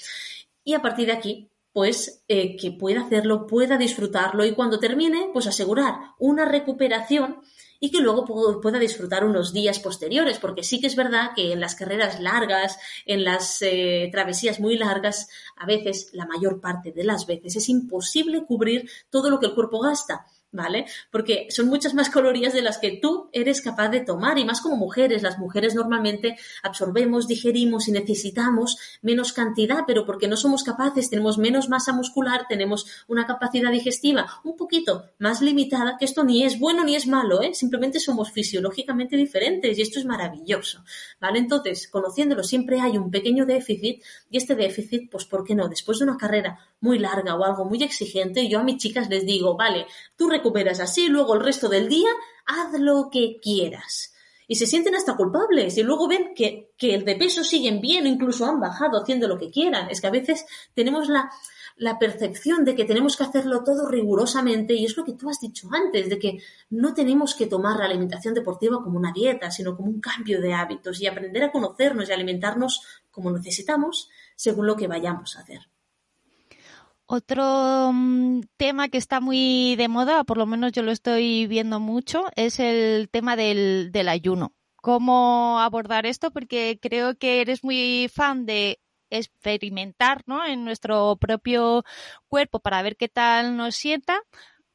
[0.64, 5.30] Y a partir de aquí, pues eh, que pueda hacerlo, pueda disfrutarlo y cuando termine,
[5.32, 7.40] pues asegurar una recuperación
[7.82, 8.26] y que luego
[8.60, 12.78] pueda disfrutar unos días posteriores, porque sí que es verdad que en las carreras largas,
[13.06, 17.68] en las eh, travesías muy largas, a veces, la mayor parte de las veces, es
[17.70, 20.26] imposible cubrir todo lo que el cuerpo gasta.
[20.52, 20.86] ¿Vale?
[21.10, 24.60] Porque son muchas más calorías de las que tú eres capaz de tomar y más
[24.60, 25.22] como mujeres.
[25.22, 31.38] Las mujeres normalmente absorbemos, digerimos y necesitamos menos cantidad, pero porque no somos capaces, tenemos
[31.38, 36.58] menos masa muscular, tenemos una capacidad digestiva un poquito más limitada, que esto ni es
[36.58, 37.54] bueno ni es malo, ¿eh?
[37.54, 40.84] Simplemente somos fisiológicamente diferentes y esto es maravilloso,
[41.20, 41.38] ¿vale?
[41.38, 45.68] Entonces, conociéndolo, siempre hay un pequeño déficit y este déficit, pues, ¿por qué no?
[45.68, 49.26] Después de una carrera muy larga o algo muy exigente, yo a mis chicas les
[49.26, 52.10] digo, vale, tú recuperas así, luego el resto del día
[52.46, 54.14] haz lo que quieras.
[54.48, 58.04] Y se sienten hasta culpables y luego ven que, que el de peso siguen bien
[58.04, 59.88] o incluso han bajado haciendo lo que quieran.
[59.90, 61.30] Es que a veces tenemos la,
[61.76, 65.40] la percepción de que tenemos que hacerlo todo rigurosamente y es lo que tú has
[65.40, 69.76] dicho antes, de que no tenemos que tomar la alimentación deportiva como una dieta, sino
[69.76, 74.76] como un cambio de hábitos y aprender a conocernos y alimentarnos como necesitamos según lo
[74.76, 75.60] que vayamos a hacer.
[77.12, 81.80] Otro mm, tema que está muy de moda, por lo menos yo lo estoy viendo
[81.80, 84.54] mucho, es el tema del, ayuno.
[84.76, 86.30] ¿Cómo abordar esto?
[86.30, 88.78] Porque creo que eres muy fan de
[89.10, 90.46] experimentar ¿no?
[90.46, 91.82] en nuestro propio
[92.28, 94.20] cuerpo para ver qué tal nos sienta.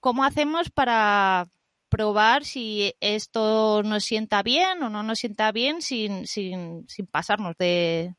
[0.02, 1.48] ¿Cómo hacemos para
[1.88, 7.56] probar si esto nos sienta bien o no nos sienta bien sin, sin, sin pasarnos
[7.58, 8.14] de,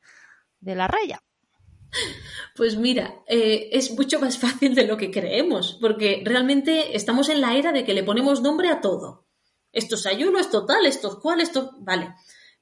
[0.60, 1.20] de la raya?
[2.54, 7.40] Pues mira, eh, es mucho más fácil de lo que creemos, porque realmente estamos en
[7.40, 9.26] la era de que le ponemos nombre a todo.
[9.72, 11.72] Esto es ayuno, esto tal, esto es cual, esto.
[11.80, 12.14] Vale.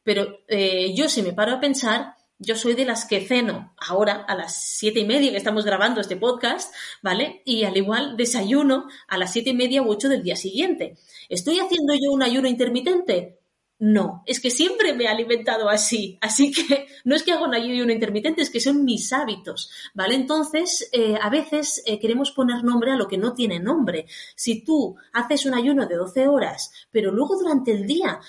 [0.03, 4.25] Pero eh, yo, si me paro a pensar, yo soy de las que ceno ahora
[4.27, 7.43] a las siete y media que estamos grabando este podcast, ¿vale?
[7.45, 10.97] Y al igual desayuno a las siete y media u ocho del día siguiente.
[11.29, 13.39] ¿Estoy haciendo yo un ayuno intermitente?
[13.81, 17.55] No, es que siempre me he alimentado así, así que no es que haga un
[17.55, 20.15] ayuno intermitente, es que son mis hábitos, ¿vale?
[20.15, 24.07] Entonces, eh, a veces eh, queremos poner nombre a lo que no tiene nombre.
[24.37, 28.21] Si tú haces un ayuno de 12 horas, pero luego durante el día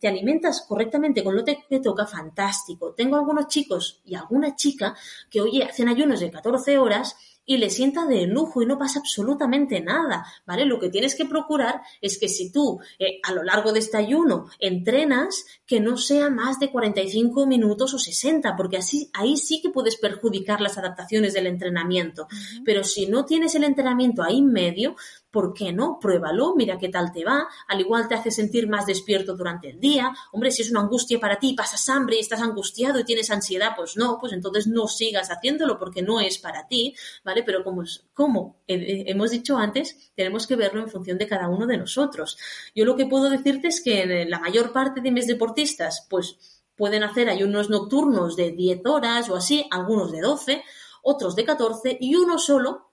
[0.00, 2.94] te alimentas correctamente con lo que te toca, fantástico.
[2.94, 4.94] Tengo algunos chicos y alguna chica
[5.28, 9.00] que, oye, hacen ayunos de 14 horas y le sienta de lujo y no pasa
[9.00, 10.64] absolutamente nada, ¿vale?
[10.64, 13.96] Lo que tienes que procurar es que si tú eh, a lo largo de este
[13.96, 19.60] ayuno entrenas, que no sea más de 45 minutos o 60, porque así ahí sí
[19.60, 22.28] que puedes perjudicar las adaptaciones del entrenamiento.
[22.64, 24.96] Pero si no tienes el entrenamiento ahí medio,
[25.32, 25.98] ¿por qué no?
[25.98, 29.80] Pruébalo, mira qué tal te va, al igual te hace sentir más despierto durante el
[29.80, 30.12] día.
[30.30, 33.72] Hombre, si es una angustia para ti, pasas hambre y estás angustiado y tienes ansiedad,
[33.74, 37.42] pues no, pues entonces no sigas haciéndolo porque no es para ti, ¿vale?
[37.42, 41.78] Pero como, como hemos dicho antes, tenemos que verlo en función de cada uno de
[41.78, 42.36] nosotros.
[42.74, 46.36] Yo lo que puedo decirte es que la mayor parte de mis deportistas, pues
[46.76, 50.62] pueden hacer ayunos nocturnos de 10 horas o así, algunos de 12,
[51.02, 52.92] otros de 14 y uno solo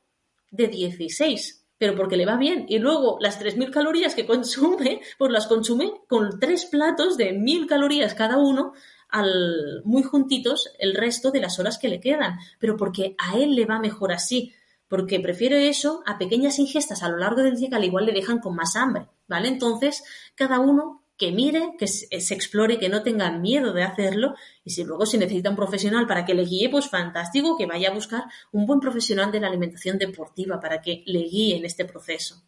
[0.51, 2.65] de 16 pero porque le va bien.
[2.67, 7.65] Y luego las 3.000 calorías que consume, pues las consume con tres platos de 1.000
[7.67, 8.73] calorías cada uno,
[9.07, 12.37] al, muy juntitos el resto de las horas que le quedan.
[12.59, 14.53] Pero porque a él le va mejor así.
[14.87, 18.11] Porque prefiere eso a pequeñas ingestas a lo largo del día que al igual le
[18.11, 19.07] dejan con más hambre.
[19.27, 19.47] ¿Vale?
[19.47, 20.03] Entonces,
[20.35, 24.85] cada uno que mire, que se, explore, que no tenga miedo de hacerlo y si
[24.85, 28.23] luego se necesita un profesional para que le guíe, pues fantástico, que vaya a buscar
[28.53, 32.41] un buen profesional de la alimentación deportiva para que le guíe en este proceso.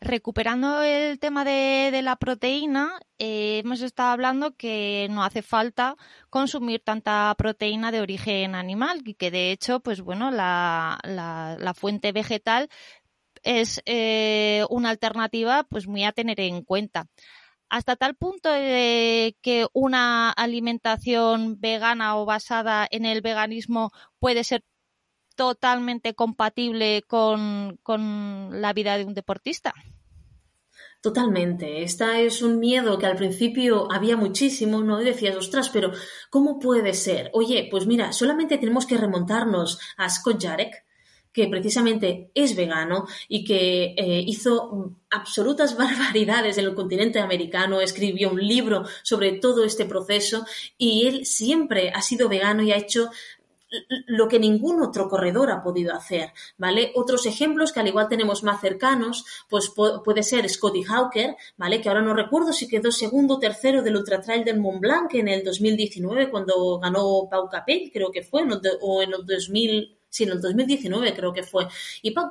[0.00, 5.96] Recuperando el tema de, la proteína, eh, hemos estado hablando que no hace falta
[6.30, 12.12] consumir tanta proteína de origen animal y que de hecho, pues bueno, la, la, fuente
[12.12, 12.68] vegetal
[13.42, 17.08] es eh, una alternativa pues muy a tener en cuenta
[17.70, 24.64] hasta tal punto de que una alimentación vegana o basada en el veganismo puede ser
[25.36, 27.78] totalmente compatible con,
[28.50, 29.72] la vida de un deportista.
[31.00, 31.84] Totalmente.
[31.84, 35.00] Esta es un miedo que al principio había muchísimo, ¿no?
[35.00, 35.92] Y decías, ostras, pero
[36.28, 37.30] ¿cómo puede ser?
[37.34, 40.84] Oye, pues mira, solamente tenemos que remontarnos a Scott Jarek,
[41.38, 48.30] que precisamente es vegano y que eh, hizo absolutas barbaridades en el continente americano, escribió
[48.30, 50.44] un libro sobre todo este proceso
[50.76, 53.10] y él siempre ha sido vegano y ha hecho
[54.06, 56.90] lo que ningún otro corredor ha podido hacer, ¿vale?
[56.96, 61.80] Otros ejemplos que al igual tenemos más cercanos, pues puede ser Scotty Hawker, ¿vale?
[61.80, 65.14] Que ahora no recuerdo si quedó segundo o tercero del Ultra Trail del Mont Blanc
[65.14, 68.42] en el 2019 cuando ganó Pau Capell, creo que fue,
[68.80, 71.68] o en el 2000 en el 2019 creo que fue.
[72.02, 72.28] Y Pau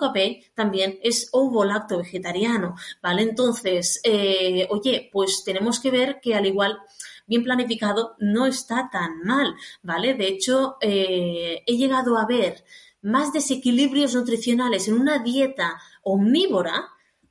[0.54, 3.24] también es ovo-lacto vegetariano, ¿vale?
[3.24, 6.80] Entonces, eh, oye, pues tenemos que ver que al igual
[7.26, 10.14] bien planificado no está tan mal, ¿vale?
[10.14, 12.64] De hecho, eh, he llegado a ver
[13.02, 16.90] más desequilibrios nutricionales en una dieta omnívora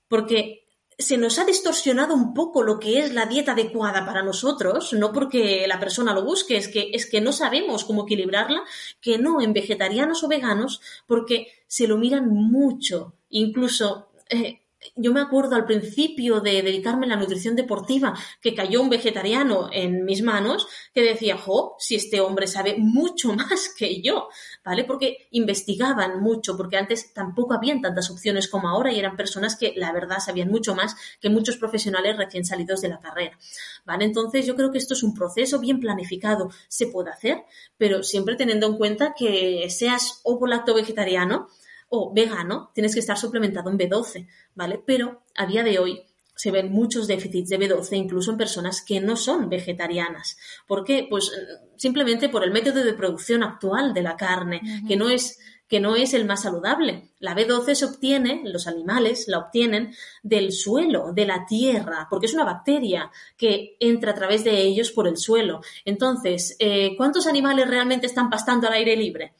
[0.08, 0.65] porque
[0.98, 5.12] se nos ha distorsionado un poco lo que es la dieta adecuada para nosotros, no
[5.12, 8.62] porque la persona lo busque, es que, es que no sabemos cómo equilibrarla,
[9.00, 13.14] que no en vegetarianos o veganos, porque se lo miran mucho.
[13.28, 14.60] Incluso eh,
[14.94, 19.68] yo me acuerdo al principio de dedicarme a la nutrición deportiva que cayó un vegetariano
[19.72, 24.28] en mis manos que decía, jo, si este hombre sabe mucho más que yo,
[24.64, 24.84] ¿vale?
[24.84, 29.72] Porque investigaban mucho, porque antes tampoco habían tantas opciones como ahora y eran personas que
[29.76, 33.38] la verdad sabían mucho más que muchos profesionales recién salidos de la carrera,
[33.84, 34.04] ¿vale?
[34.04, 37.44] Entonces yo creo que esto es un proceso bien planificado, se puede hacer,
[37.76, 41.48] pero siempre teniendo en cuenta que seas ovo lacto vegetariano,
[41.88, 44.82] o vegano, tienes que estar suplementado en B12, ¿vale?
[44.84, 46.02] Pero a día de hoy
[46.34, 50.36] se ven muchos déficits de B12 incluso en personas que no son vegetarianas.
[50.66, 51.06] ¿Por qué?
[51.08, 51.32] Pues
[51.76, 55.96] simplemente por el método de producción actual de la carne, que no es que no
[55.96, 57.10] es el más saludable.
[57.18, 62.34] La B12 se obtiene, los animales la obtienen del suelo, de la tierra, porque es
[62.34, 65.60] una bacteria que entra a través de ellos por el suelo.
[65.84, 69.34] Entonces, eh, ¿cuántos animales realmente están pastando al aire libre?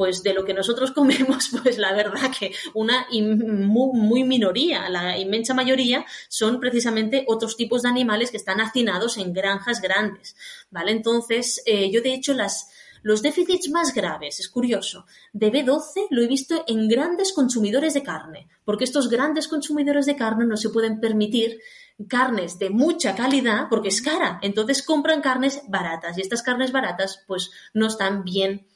[0.00, 5.52] Pues de lo que nosotros comemos, pues la verdad que una muy, minoría, la inmensa
[5.52, 10.36] mayoría son precisamente otros tipos de animales que están hacinados en granjas grandes,
[10.70, 10.92] ¿vale?
[10.92, 12.70] Entonces, eh, yo de hecho las,
[13.02, 18.02] Los déficits más graves, es curioso, de B12 lo he visto en grandes consumidores de
[18.02, 21.60] carne, porque estos grandes consumidores de carne no se pueden permitir
[22.08, 24.38] carnes de mucha calidad porque es cara.
[24.42, 28.66] Entonces compran carnes baratas y estas carnes baratas pues no están bien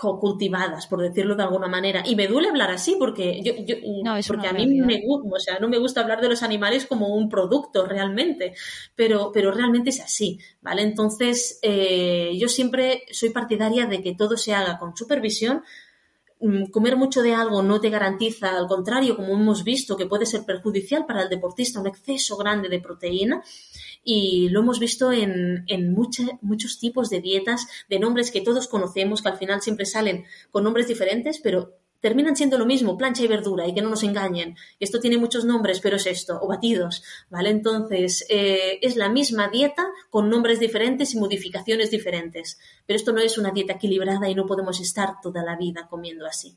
[0.00, 2.02] cultivadas, por decirlo de alguna manera.
[2.04, 3.52] Y me duele hablar así porque yo,
[4.26, 7.28] porque a mí me o sea, no me gusta hablar de los animales como un
[7.28, 8.54] producto realmente,
[8.94, 10.82] pero, pero realmente es así, ¿vale?
[10.82, 15.62] Entonces, eh, yo siempre soy partidaria de que todo se haga con supervisión,
[16.42, 20.24] Mm, comer mucho de algo no te garantiza, al contrario, como hemos visto, que puede
[20.24, 23.42] ser perjudicial para el deportista, un exceso grande de proteína.
[24.02, 29.22] Y lo hemos visto en, en muchos tipos de dietas, de nombres que todos conocemos,
[29.22, 33.28] que al final siempre salen con nombres diferentes, pero terminan siendo lo mismo, plancha y
[33.28, 34.56] verdura, y que no nos engañen.
[34.80, 37.50] Esto tiene muchos nombres, pero es esto, o batidos, ¿vale?
[37.50, 42.58] Entonces, eh, es la misma dieta con nombres diferentes y modificaciones diferentes.
[42.86, 46.26] Pero esto no es una dieta equilibrada y no podemos estar toda la vida comiendo
[46.26, 46.56] así.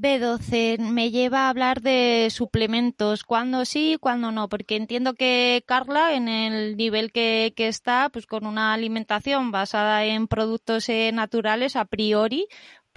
[0.00, 6.14] B12 me lleva a hablar de suplementos, cuándo sí, cuándo no, porque entiendo que Carla,
[6.14, 11.76] en el nivel que, que está, pues con una alimentación basada en productos eh, naturales,
[11.76, 12.48] a priori,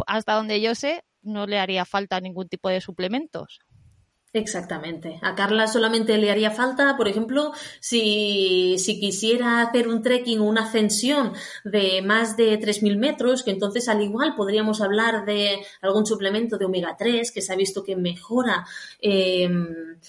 [0.07, 3.59] hasta donde yo sé, no le haría falta ningún tipo de suplementos.
[4.35, 5.19] Exactamente.
[5.21, 10.45] A Carla solamente le haría falta, por ejemplo, si, si quisiera hacer un trekking o
[10.45, 16.07] una ascensión de más de 3.000 metros, que entonces al igual podríamos hablar de algún
[16.07, 18.65] suplemento de omega 3 que se ha visto que mejora
[18.99, 19.99] em,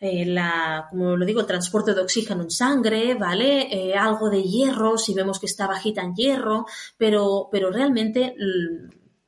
[0.00, 3.68] eh, la, como lo digo, el transporte de oxígeno en sangre, ¿vale?
[3.74, 6.66] Eh, algo de hierro, si vemos que está bajita en hierro,
[6.98, 8.34] pero, pero realmente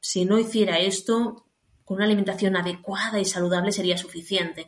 [0.01, 1.47] si no hiciera esto,
[1.89, 4.66] con una alimentación adecuada y saludable sería suficiente.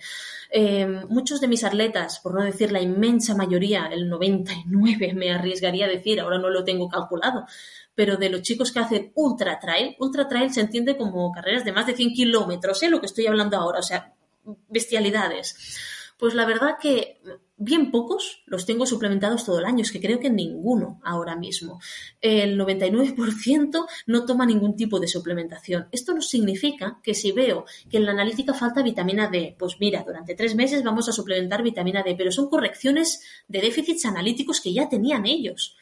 [0.50, 5.84] Eh, muchos de mis atletas, por no decir la inmensa mayoría, el 99 me arriesgaría
[5.84, 7.44] a decir, ahora no lo tengo calculado,
[7.94, 11.72] pero de los chicos que hacen ultra trail, ultra trail se entiende como carreras de
[11.72, 12.88] más de 100 kilómetros, ¿eh?
[12.88, 14.14] lo que estoy hablando ahora, o sea,
[14.70, 15.99] bestialidades.
[16.20, 17.18] Pues la verdad que
[17.56, 21.80] bien pocos los tengo suplementados todo el año, es que creo que ninguno ahora mismo.
[22.20, 25.88] El 99% no toma ningún tipo de suplementación.
[25.92, 30.04] Esto no significa que si veo que en la analítica falta vitamina D, pues mira,
[30.06, 34.74] durante tres meses vamos a suplementar vitamina D, pero son correcciones de déficits analíticos que
[34.74, 35.74] ya tenían ellos.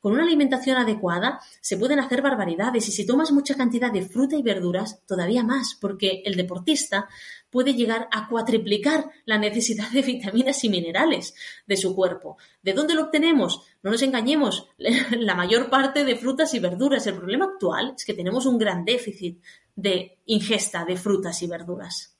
[0.00, 4.34] Con una alimentación adecuada se pueden hacer barbaridades y si tomas mucha cantidad de fruta
[4.34, 7.06] y verduras, todavía más, porque el deportista
[7.50, 11.34] puede llegar a cuatriplicar la necesidad de vitaminas y minerales
[11.66, 12.38] de su cuerpo.
[12.62, 13.62] ¿De dónde lo obtenemos?
[13.82, 14.68] No nos engañemos,
[15.10, 17.06] la mayor parte de frutas y verduras.
[17.06, 19.42] El problema actual es que tenemos un gran déficit
[19.74, 22.16] de ingesta de frutas y verduras.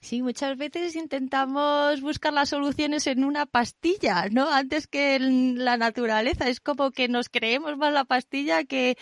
[0.00, 4.48] Sí, muchas veces intentamos buscar las soluciones en una pastilla, ¿no?
[4.48, 6.48] Antes que en la naturaleza.
[6.48, 8.96] Es como que nos creemos más la pastilla que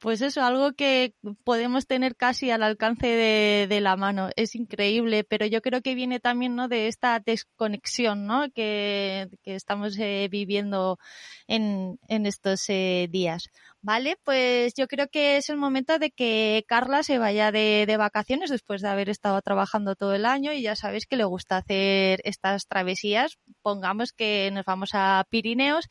[0.00, 4.30] pues eso, algo que podemos tener casi al alcance de, la mano.
[4.36, 6.68] Es increíble, pero yo creo que viene también ¿no?
[6.68, 8.50] de esta desconexión ¿no?
[8.50, 10.98] que, estamos eh, viviendo
[11.46, 13.50] en, estos eh, días.
[13.80, 17.96] Vale, pues yo creo que es el momento de que Carla se vaya de, de,
[17.96, 21.58] vacaciones después de haber estado trabajando todo el año y ya sabéis que le gusta
[21.58, 23.38] hacer estas travesías.
[23.62, 25.88] Pongamos que nos vamos a Pirineos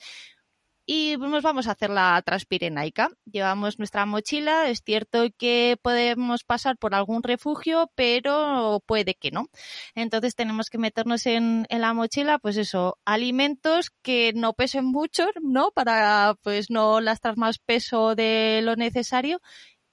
[0.90, 3.10] y nos vamos a hacer la transpirenaica.
[3.26, 9.50] Llevamos nuestra mochila, es cierto que podemos pasar por algún refugio, pero puede que no.
[9.96, 15.28] Entonces tenemos que meternos en, en la mochila, pues eso, alimentos que no pesen mucho,
[15.42, 15.72] ¿no?
[15.72, 19.42] Para pues no lastrar más peso de lo necesario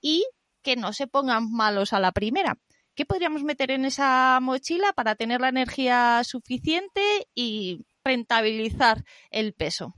[0.01, 0.25] y
[0.63, 2.57] que no se pongan malos a la primera.
[2.95, 9.97] ¿Qué podríamos meter en esa mochila para tener la energía suficiente y rentabilizar el peso?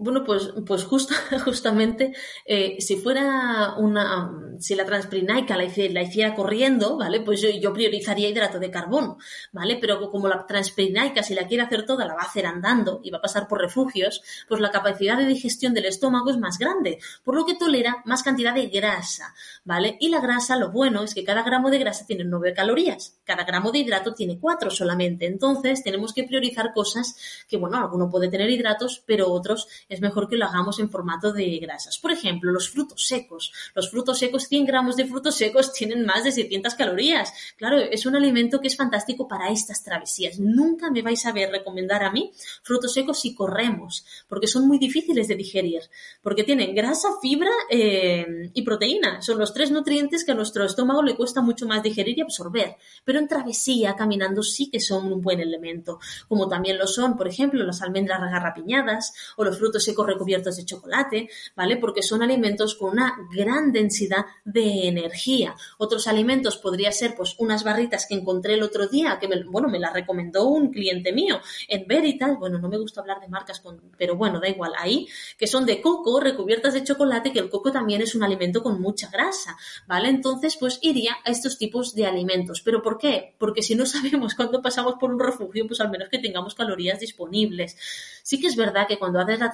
[0.00, 1.12] Bueno, pues, pues justo,
[1.44, 2.12] justamente,
[2.46, 4.30] eh, si fuera una,
[4.60, 7.20] si la transpirinaica la la hiciera corriendo, ¿vale?
[7.20, 9.18] Pues yo, priorizaría hidrato de carbono,
[9.50, 9.76] ¿vale?
[9.80, 13.10] Pero como la transpirinaica, si la quiere hacer toda, la va a hacer andando y
[13.10, 17.00] va a pasar por refugios, pues la capacidad de digestión del estómago es más grande,
[17.24, 19.34] por lo que tolera más cantidad de grasa,
[19.64, 19.96] ¿vale?
[19.98, 23.42] Y la grasa, lo bueno es que cada gramo de grasa tiene nueve calorías, cada
[23.42, 25.26] gramo de hidrato tiene cuatro solamente.
[25.26, 27.16] Entonces, tenemos que priorizar cosas
[27.48, 31.32] que, bueno, alguno puede tener hidratos, pero otros es mejor que lo hagamos en formato
[31.32, 31.98] de grasas.
[31.98, 33.52] Por ejemplo, los frutos secos.
[33.74, 37.32] Los frutos secos, 100 gramos de frutos secos tienen más de 700 calorías.
[37.56, 40.38] Claro, es un alimento que es fantástico para estas travesías.
[40.38, 42.32] Nunca me vais a ver recomendar a mí
[42.62, 45.82] frutos secos si corremos, porque son muy difíciles de digerir,
[46.22, 49.22] porque tienen grasa, fibra eh, y proteína.
[49.22, 52.76] Son los tres nutrientes que a nuestro estómago le cuesta mucho más digerir y absorber.
[53.04, 57.28] Pero en travesía, caminando, sí que son un buen elemento, como también lo son, por
[57.28, 61.76] ejemplo, las almendras garrapiñadas o los frutos secos recubiertos de chocolate, ¿vale?
[61.76, 65.54] Porque son alimentos con una gran densidad de energía.
[65.78, 69.68] Otros alimentos podría ser pues unas barritas que encontré el otro día, que me, bueno,
[69.68, 73.60] me las recomendó un cliente mío en Veritas, bueno, no me gusta hablar de marcas,
[73.60, 75.06] con, pero bueno, da igual, ahí,
[75.36, 78.80] que son de coco recubiertas de chocolate, que el coco también es un alimento con
[78.80, 79.56] mucha grasa,
[79.86, 80.08] ¿vale?
[80.08, 82.62] Entonces, pues iría a estos tipos de alimentos.
[82.62, 83.34] ¿Pero por qué?
[83.38, 87.00] Porque si no sabemos cuándo pasamos por un refugio, pues al menos que tengamos calorías
[87.00, 87.76] disponibles.
[88.22, 89.50] Sí que es verdad que cuando haces la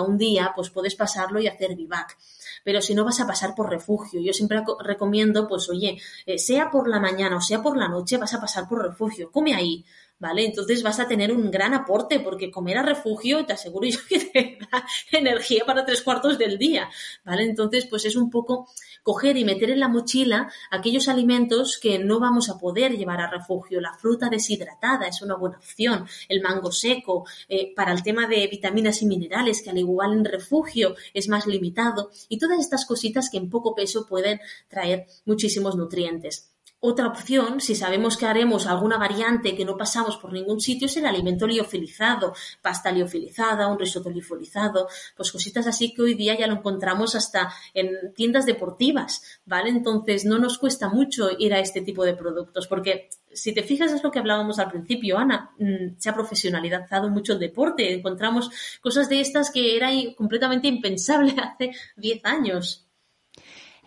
[0.00, 2.16] un día, pues puedes pasarlo y hacer vivac.
[2.64, 6.70] Pero si no vas a pasar por refugio, yo siempre recomiendo, pues oye, eh, sea
[6.70, 9.30] por la mañana o sea por la noche, vas a pasar por refugio.
[9.30, 9.84] Come ahí,
[10.18, 10.44] ¿vale?
[10.44, 14.20] Entonces vas a tener un gran aporte porque comer a refugio te aseguro yo que
[14.20, 16.88] te da energía para tres cuartos del día,
[17.24, 17.44] ¿vale?
[17.44, 18.68] Entonces, pues es un poco
[19.02, 23.30] coger y meter en la mochila aquellos alimentos que no vamos a poder llevar a
[23.30, 23.80] refugio.
[23.80, 28.46] La fruta deshidratada es una buena opción, el mango seco, eh, para el tema de
[28.48, 33.30] vitaminas y minerales, que al igual en refugio es más limitado, y todas estas cositas
[33.30, 36.50] que en poco peso pueden traer muchísimos nutrientes.
[36.80, 40.96] Otra opción, si sabemos que haremos alguna variante que no pasamos por ningún sitio, es
[40.96, 46.46] el alimento liofilizado, pasta liofilizada, un risotto liofilizado, pues cositas así que hoy día ya
[46.46, 49.70] lo encontramos hasta en tiendas deportivas, ¿vale?
[49.70, 53.92] Entonces no nos cuesta mucho ir a este tipo de productos, porque si te fijas
[53.92, 58.50] es lo que hablábamos al principio, Ana, mm, se ha profesionalizado mucho el deporte, encontramos
[58.80, 62.87] cosas de estas que era completamente impensable hace 10 años.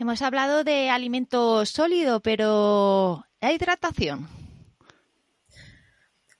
[0.02, 4.41] Hemos hablado de alimento sólido, pero ¿la hidratación?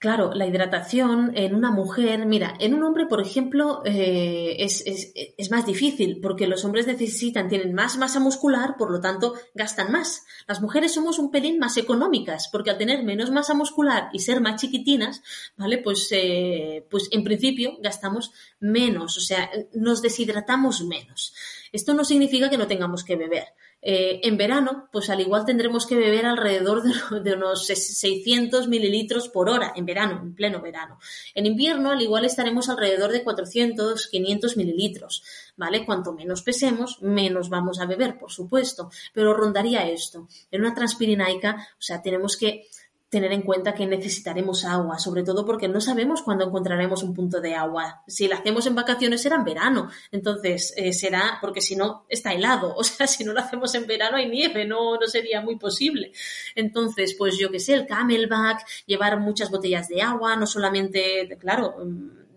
[0.02, 5.50] Claro, la hidratación en una mujer, mira, en un hombre, por ejemplo, eh, es, es,
[5.52, 10.24] más difícil porque los hombres necesitan, tienen más masa muscular, por lo tanto, gastan más.
[10.48, 14.40] Las mujeres somos un pelín más económicas porque al tener menos masa muscular y ser
[14.40, 15.22] más chiquitinas,
[15.56, 15.78] ¿vale?
[15.78, 21.32] Pues, eh, pues en principio gastamos menos, o sea, nos deshidratamos menos.
[21.70, 23.54] Esto no significa que no tengamos que beber.
[23.84, 26.84] Eh, en verano, pues al igual tendremos que beber alrededor
[27.22, 30.98] de, unos 600 mililitros por hora, en verano, en pleno verano.
[31.34, 35.24] En invierno, al igual estaremos alrededor de 400, 500 mililitros,
[35.56, 35.84] ¿vale?
[35.84, 40.28] Cuanto menos pesemos, menos vamos a beber, por supuesto, pero rondaría esto.
[40.52, 42.68] En una transpirinaica, o sea, tenemos que
[43.12, 47.42] tener en cuenta que necesitaremos agua, sobre todo porque no sabemos cuándo encontraremos un punto
[47.42, 48.02] de agua.
[48.06, 52.32] Si lo hacemos en vacaciones será en verano, entonces eh, será porque si no está
[52.32, 55.56] helado, o sea, si no lo hacemos en verano hay nieve, no, no sería muy
[55.56, 56.12] posible.
[56.54, 61.76] Entonces, pues yo que sé, el camelback, llevar muchas botellas de agua, no solamente, claro,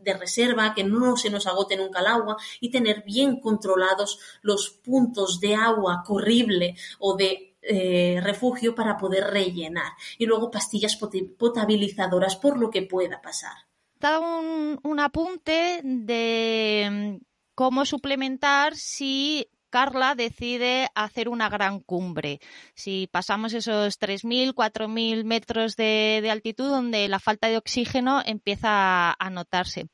[0.01, 4.71] de reserva, que no se nos agote nunca el agua y tener bien controlados los
[4.71, 9.93] puntos de agua corrible o de eh, refugio para poder rellenar.
[10.17, 10.97] Y luego pastillas
[11.37, 13.55] potabilizadoras por lo que pueda pasar.
[13.99, 22.39] Dado un, un apunte de mm, cómo suplementar si Carla decide hacer una gran cumbre.
[22.75, 29.29] Si pasamos esos 3.000, 4.000 metros de, altitud donde la falta de oxígeno empieza a
[29.29, 29.87] notarse.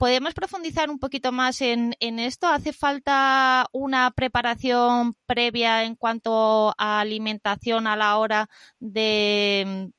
[0.00, 2.46] ¿Podemos profundizar un poquito más en, esto?
[2.46, 8.48] ¿Hace falta una preparación previa en cuanto a alimentación a la hora
[8.78, 9.90] de mm,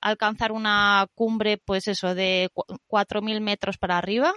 [0.00, 2.50] alcanzar una cumbre, pues eso, de
[2.86, 4.32] 4.000 metros para arriba?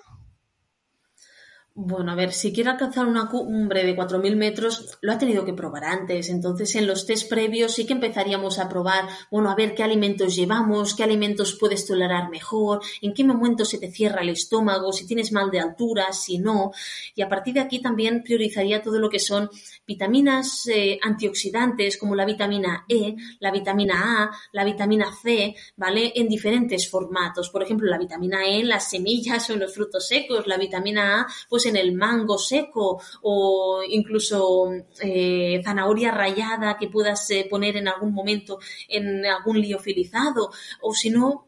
[1.73, 5.53] Bueno, a ver, si quiere alcanzar una cumbre de 4.000 metros, lo ha tenido que
[5.53, 6.27] probar antes.
[6.27, 10.35] Entonces, en los test previos sí que empezaríamos a probar, bueno, a ver qué alimentos
[10.35, 15.07] llevamos, qué alimentos puedes tolerar mejor, en qué momento se te cierra el estómago, si
[15.07, 16.71] tienes mal de altura, si no.
[17.15, 19.49] Y a partir de aquí también priorizaría todo lo que son
[19.87, 26.11] vitaminas eh, antioxidantes, como la vitamina E, la vitamina A, la vitamina C, ¿vale?
[26.15, 27.49] En diferentes formatos.
[27.49, 31.21] Por ejemplo, la vitamina E en las semillas o en los frutos secos, la vitamina
[31.21, 37.77] A, pues en el mango seco o incluso eh, zanahoria rallada que puedas eh, poner
[37.77, 40.51] en algún momento en algún liofilizado
[40.81, 41.47] o si no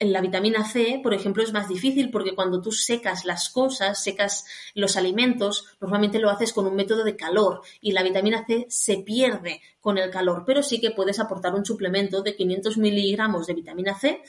[0.00, 4.44] la vitamina C, por ejemplo, es más difícil porque cuando tú secas las cosas, secas
[4.74, 8.98] los alimentos, normalmente lo haces con un método de calor y la vitamina C se
[8.98, 13.54] pierde con el calor, pero sí que puedes aportar un suplemento de 500 miligramos de
[13.54, 14.22] vitamina C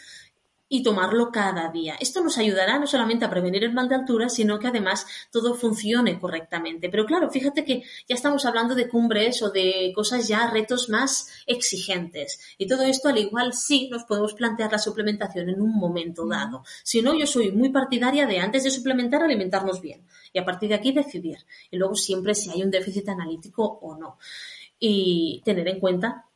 [0.70, 1.96] y tomarlo cada día.
[2.00, 5.56] Esto nos ayudará no solamente a prevenir el mal de altura, sino que además todo
[5.56, 6.90] funcione correctamente.
[6.90, 11.28] Pero claro, fíjate que ya estamos hablando de cumbres o de cosas ya, retos más
[11.48, 12.40] exigentes.
[12.60, 16.64] Y todo esto al igual sí nos podemos plantear la suplementación en un momento dado.
[16.84, 20.70] Si no, yo soy muy partidaria de antes de suplementar alimentarnos bien y a partir
[20.70, 21.40] de aquí decidir.
[21.72, 24.18] Y luego siempre si hay un déficit analítico o no.
[24.80, 26.29] Y tener en cuenta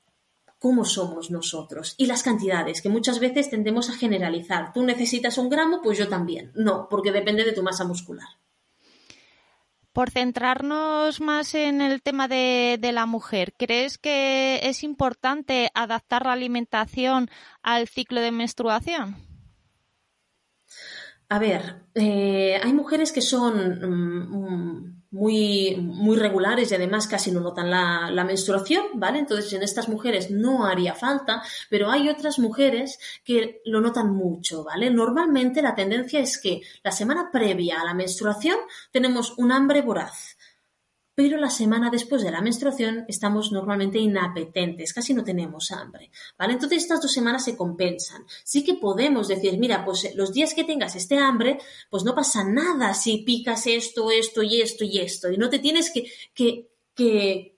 [0.63, 4.71] cómo somos nosotros y las cantidades, que muchas veces tendemos a generalizar.
[4.71, 6.53] Tú necesitas un gramo, pues yo también.
[6.55, 8.29] No, porque depende de tu masa muscular.
[9.91, 16.31] Por centrarnos más en el tema de, la mujer, ¿crees que es importante adaptar la
[16.31, 17.29] alimentación
[17.61, 19.17] al ciclo de menstruación?
[21.27, 27.39] A ver, eh, hay mujeres que son mm, muy, muy regulares y además casi no
[27.39, 29.19] notan la, la, menstruación, ¿vale?
[29.19, 34.63] Entonces en estas mujeres no haría falta, pero hay otras mujeres que lo notan mucho,
[34.63, 34.89] ¿vale?
[34.89, 38.57] Normalmente la tendencia es que la semana previa a la menstruación
[38.91, 40.32] tenemos un hambre voraz
[41.15, 46.53] pero la semana después de la menstruación estamos normalmente inapetentes, casi no tenemos hambre, ¿vale?
[46.53, 48.25] Entonces estas dos semanas se compensan.
[48.43, 51.59] Sí que podemos decir, mira, pues eh, los días que tengas este hambre,
[51.89, 55.59] pues no pasa nada si picas esto, esto y esto y esto, y no te
[55.59, 57.57] tienes que, que, que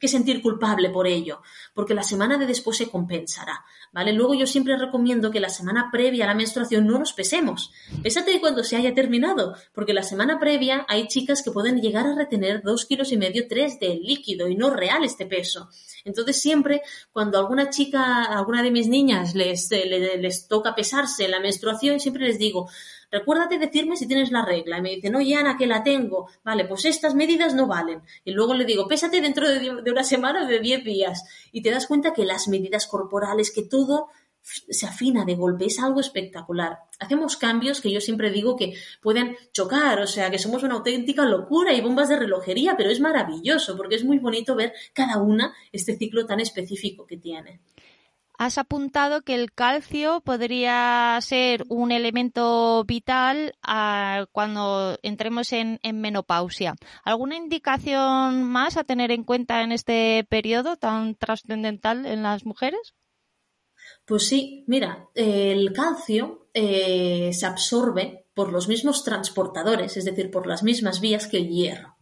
[0.00, 1.42] que sentir culpable por ello,
[1.74, 4.12] porque la semana de después se compensará, ¿vale?
[4.12, 7.70] Luego yo siempre recomiendo que la semana previa a la menstruación no nos pesemos.
[8.02, 12.14] Pésate cuando se haya terminado, porque la semana previa hay chicas que pueden llegar a
[12.14, 15.68] retener dos kilos y medio, tres de líquido y no real este peso.
[16.04, 16.82] Entonces siempre
[17.12, 22.00] cuando alguna chica, alguna de mis niñas les, eh, les, toca pesarse en la menstruación,
[22.00, 22.70] siempre les digo,
[23.10, 24.78] recuérdate decirme si tienes la regla.
[24.78, 26.28] Y me dicen, oye Ana, que la tengo.
[26.44, 28.02] Vale, pues estas medidas no valen.
[28.24, 31.24] Y luego le digo, pésate dentro de, una semana de 10 días.
[31.52, 34.08] Y te das cuenta que las medidas corporales, que todo
[34.42, 36.78] se afina de golpe, es algo espectacular.
[36.98, 41.24] Hacemos cambios que yo siempre digo que pueden chocar, o sea, que somos una auténtica
[41.26, 45.54] locura y bombas de relojería, pero es maravilloso porque es muy bonito ver cada una
[45.72, 47.60] este ciclo tan específico que tiene
[48.40, 56.74] has apuntado que el calcio podría ser un elemento vital ah, cuando entremos en, menopausia.
[57.04, 62.94] ¿Alguna indicación más a tener en cuenta en este periodo tan trascendental en las mujeres?
[64.06, 70.46] Pues sí, mira, el calcio eh, se absorbe por los mismos transportadores, es decir, por
[70.46, 71.98] las mismas vías que el hierro.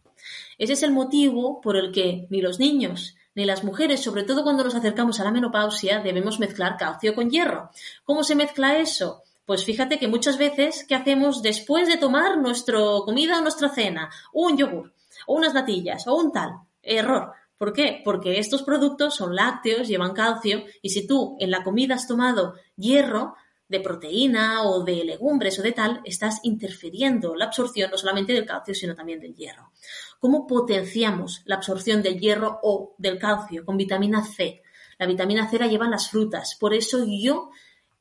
[0.57, 4.43] Ese es el motivo por el que ni los niños ni las mujeres, sobre todo
[4.43, 7.69] cuando nos acercamos a la menopausia, debemos mezclar calcio con hierro.
[8.03, 9.23] ¿Cómo se mezcla eso?
[9.45, 14.09] Pues fíjate que muchas veces, ¿qué hacemos después de tomar nuestra comida o nuestra cena?
[14.33, 14.91] Un yogur,
[15.25, 16.49] o unas natillas, o un tal.
[16.83, 17.31] Error.
[17.57, 18.01] ¿Por qué?
[18.03, 22.55] Porque estos productos son lácteos, llevan calcio, y si tú en la comida has tomado
[22.75, 23.35] hierro,
[23.69, 28.45] de proteína o de legumbres o de tal, estás interfiriendo la absorción no solamente del
[28.45, 29.71] calcio, sino también del hierro.
[30.19, 34.61] ¿Cómo potenciamos la absorción del hierro o del calcio con vitamina C?
[34.97, 36.55] La vitamina C la llevan las frutas.
[36.59, 37.49] Por eso yo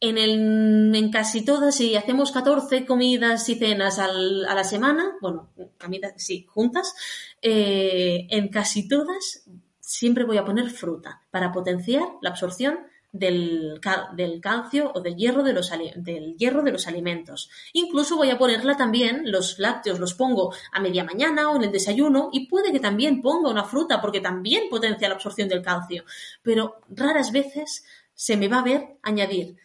[0.01, 5.51] en, casi todas, si hacemos 14 comidas y cenas a la semana, bueno,
[5.81, 6.95] comidas, sí, juntas,
[7.43, 9.45] eh, en casi todas
[9.81, 12.81] siempre voy a poner fruta para potenciar la absorción
[13.13, 13.81] del,
[14.15, 17.51] del, calcio o del hierro de, los, del hierro de los alimentos.
[17.73, 21.73] Incluso voy a ponerla también, los lácteos los pongo a media mañana o en el
[21.73, 26.05] desayuno y puede que también ponga una fruta porque también potencia la absorción del calcio.
[26.43, 27.85] Pero raras veces
[28.15, 29.57] se me va a ver añadir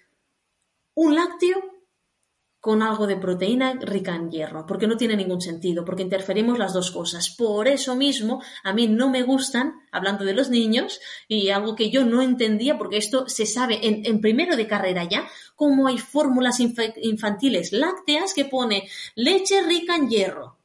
[0.96, 1.73] un lácteo
[2.64, 6.72] con algo de proteína rica en hierro, porque no tiene ningún sentido, porque interferimos las
[6.72, 7.30] dos cosas.
[7.30, 11.90] Por eso mismo, a mí no me gustan, hablando de los niños, y algo que
[11.90, 16.62] yo no entendía, porque esto se sabe en, primero de carrera ya, cómo hay fórmulas
[16.62, 20.58] infantiles lácteas que pone leche rica en hierro.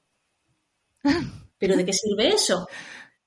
[1.58, 2.68] ¿Pero de qué sirve eso?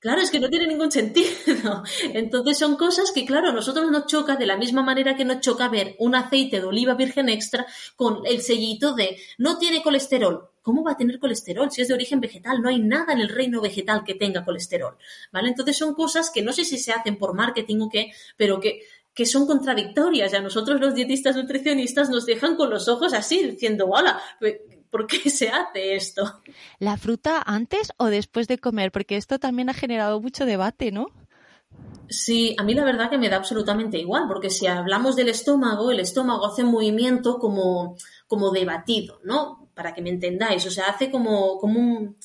[0.02, 1.84] Claro, es que no tiene ningún sentido.
[2.12, 5.38] Entonces son cosas que, claro, a nosotros nos choca de la misma manera que nos
[5.38, 10.50] choca ver un aceite de oliva virgen extra con el sellito de no tiene colesterol.
[10.60, 12.60] ¿Cómo va a tener colesterol si es de origen vegetal?
[12.60, 14.96] No hay nada en el reino vegetal que tenga colesterol.
[15.30, 15.50] ¿Vale?
[15.50, 18.80] Entonces son cosas que no sé si se hacen por marketing o qué, pero que
[19.14, 23.44] que son contradictorias y a nosotros los dietistas nutricionistas nos dejan con los ojos así,
[23.44, 24.18] diciendo, hola,
[24.92, 26.42] ¿por qué se hace esto?
[26.78, 28.92] ¿La fruta antes o después de comer?
[28.92, 31.06] Porque esto también ha generado mucho debate, ¿no?
[32.08, 35.90] Sí, a mí la verdad que me da absolutamente igual, porque si hablamos del estómago,
[35.90, 39.70] el estómago hace un movimiento como, como debatido, ¿no?
[39.74, 42.16] Para que me entendáis, o sea, hace como, como un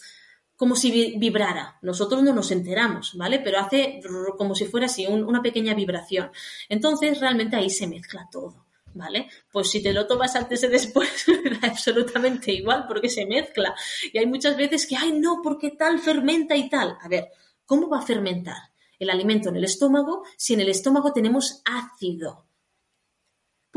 [0.58, 1.78] como si vibrara.
[1.84, 3.40] Nosotros no nos enteramos, ¿vale?
[3.40, 4.02] Pero hace
[4.38, 6.32] como si fuera así, una pequeña vibración.
[6.68, 8.66] Entonces, realmente ahí se mezcla todo.
[8.98, 9.30] ¿Vale?
[9.52, 11.26] Pues si te lo tomas antes y después,
[11.62, 13.76] da absolutamente igual porque se mezcla.
[14.12, 16.98] Y hay muchas veces que, ay, no, porque tal fermenta y tal.
[17.00, 17.28] A ver,
[17.66, 18.58] ¿cómo va a fermentar
[18.98, 22.48] el alimento en el estómago si en el estómago tenemos ácido?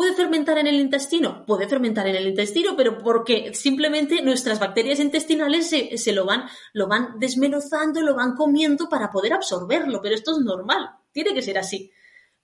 [0.01, 1.45] ¿Puede fermentar en el intestino?
[1.45, 6.89] Puede fermentar en el intestino, pero porque simplemente nuestras bacterias intestinales se, lo, van, lo
[6.89, 11.59] van desmenuzando, lo van comiendo para poder absorberlo, pero esto es normal, tiene que ser
[11.59, 11.93] así.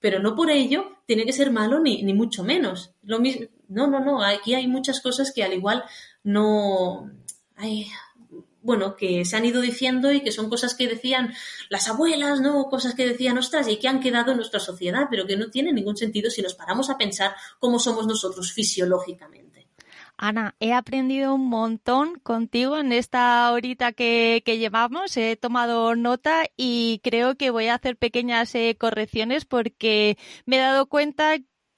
[0.00, 2.92] Pero no por ello tiene que ser malo ni, ni mucho menos.
[3.02, 5.84] Lo mismo, no, no, no, aquí hay muchas cosas que al igual
[6.22, 7.10] no...
[7.56, 7.88] Hay,
[8.66, 11.32] bueno, que se han ido diciendo y que son cosas que decían
[11.68, 12.64] las abuelas, ¿no?
[12.64, 15.76] Cosas que decían, ostras, y que han quedado en nuestra sociedad, pero que no tienen
[15.76, 19.45] ningún sentido si nos paramos a pensar cómo somos nosotros fisiológicamente.
[20.18, 25.16] Ana, he aprendido un montón contigo en esta horita que, llevamos.
[25.16, 30.16] He tomado nota y creo que voy a hacer pequeñas eh, correcciones porque
[30.46, 31.36] me he dado cuenta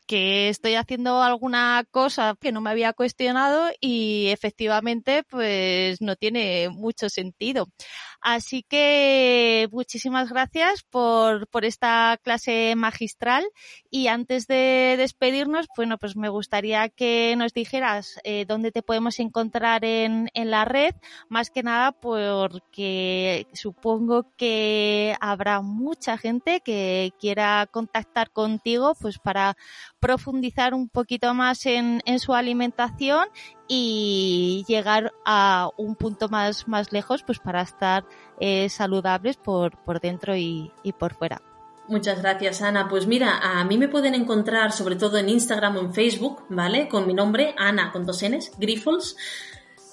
[0.08, 6.70] que estoy haciendo alguna cosa que no me había cuestionado y efectivamente pues no tiene
[6.70, 7.68] mucho sentido.
[8.20, 13.44] Así que muchísimas gracias por, por esta clase magistral
[13.90, 19.20] y antes de despedirnos, bueno, pues me gustaría que nos dijeras eh, dónde te podemos
[19.20, 20.94] encontrar en, en la red,
[21.28, 29.56] más que nada porque supongo que habrá mucha gente que quiera contactar contigo pues para
[30.00, 33.26] profundizar un poquito más en, en su alimentación
[33.66, 38.04] y llegar a un punto más, más lejos pues para estar
[38.40, 41.42] eh, saludables por, por dentro y, y por fuera.
[41.88, 42.86] Muchas gracias, Ana.
[42.86, 46.86] Pues mira, a mí me pueden encontrar sobre todo en Instagram o en Facebook, ¿vale?
[46.86, 49.16] Con mi nombre, Ana, con dos Ns, Grifols.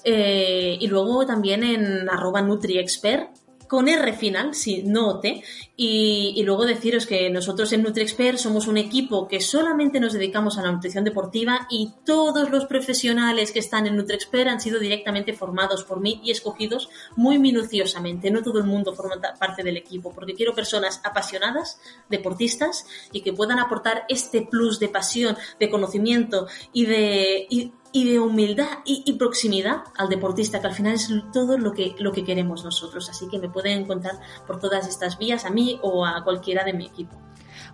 [0.04, 3.30] Eh, y luego también en arroba NutriExpert,
[3.68, 5.42] con R final, sí, no T.
[5.76, 10.62] Y, luego deciros que nosotros en NutriExpert somos un equipo que solamente nos dedicamos a
[10.62, 15.84] la nutrición deportiva y todos los profesionales que están en NutriExpert han sido directamente formados
[15.84, 18.30] por mí y escogidos muy minuciosamente.
[18.30, 23.32] No todo el mundo forma parte del equipo, porque quiero personas apasionadas, deportistas y que
[23.32, 27.72] puedan aportar este plus de pasión, de conocimiento y de y
[28.04, 32.24] de humildad y, proximidad al deportista, que al final es todo lo que, lo que
[32.24, 33.08] queremos nosotros.
[33.08, 36.72] Así que me pueden encontrar por todas estas vías, a mí o a cualquiera de
[36.72, 37.16] mi equipo.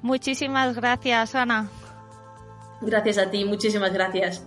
[0.02, 1.68] Muchísimas gracias, Ana.
[2.80, 4.42] Gracias a ti, muchísimas gracias.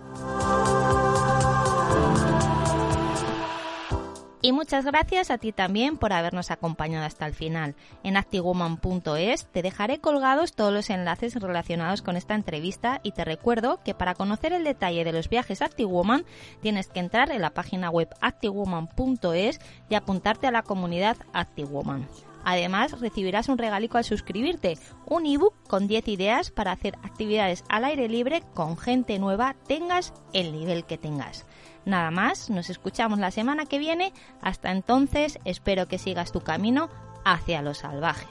[4.46, 7.74] Y muchas gracias a ti también por habernos acompañado hasta el final.
[8.04, 13.80] En actiwoman.es te dejaré colgados todos los enlaces relacionados con esta entrevista y te recuerdo
[13.82, 16.24] que para conocer el detalle de los viajes ActiveWoman
[16.62, 19.58] tienes que entrar en la página web activewoman.es
[19.88, 22.06] y apuntarte a la comunidad ActiveWoman.
[22.44, 27.84] Además, recibirás un regalico al suscribirte, un ebook con 10 ideas para hacer actividades al
[27.84, 31.46] aire libre con gente nueva, tengas el nivel que tengas.
[31.86, 34.12] Nada más, nos escuchamos la semana que viene.
[34.42, 36.90] Hasta entonces, espero que sigas tu camino
[37.24, 38.26] hacia lo salvaje.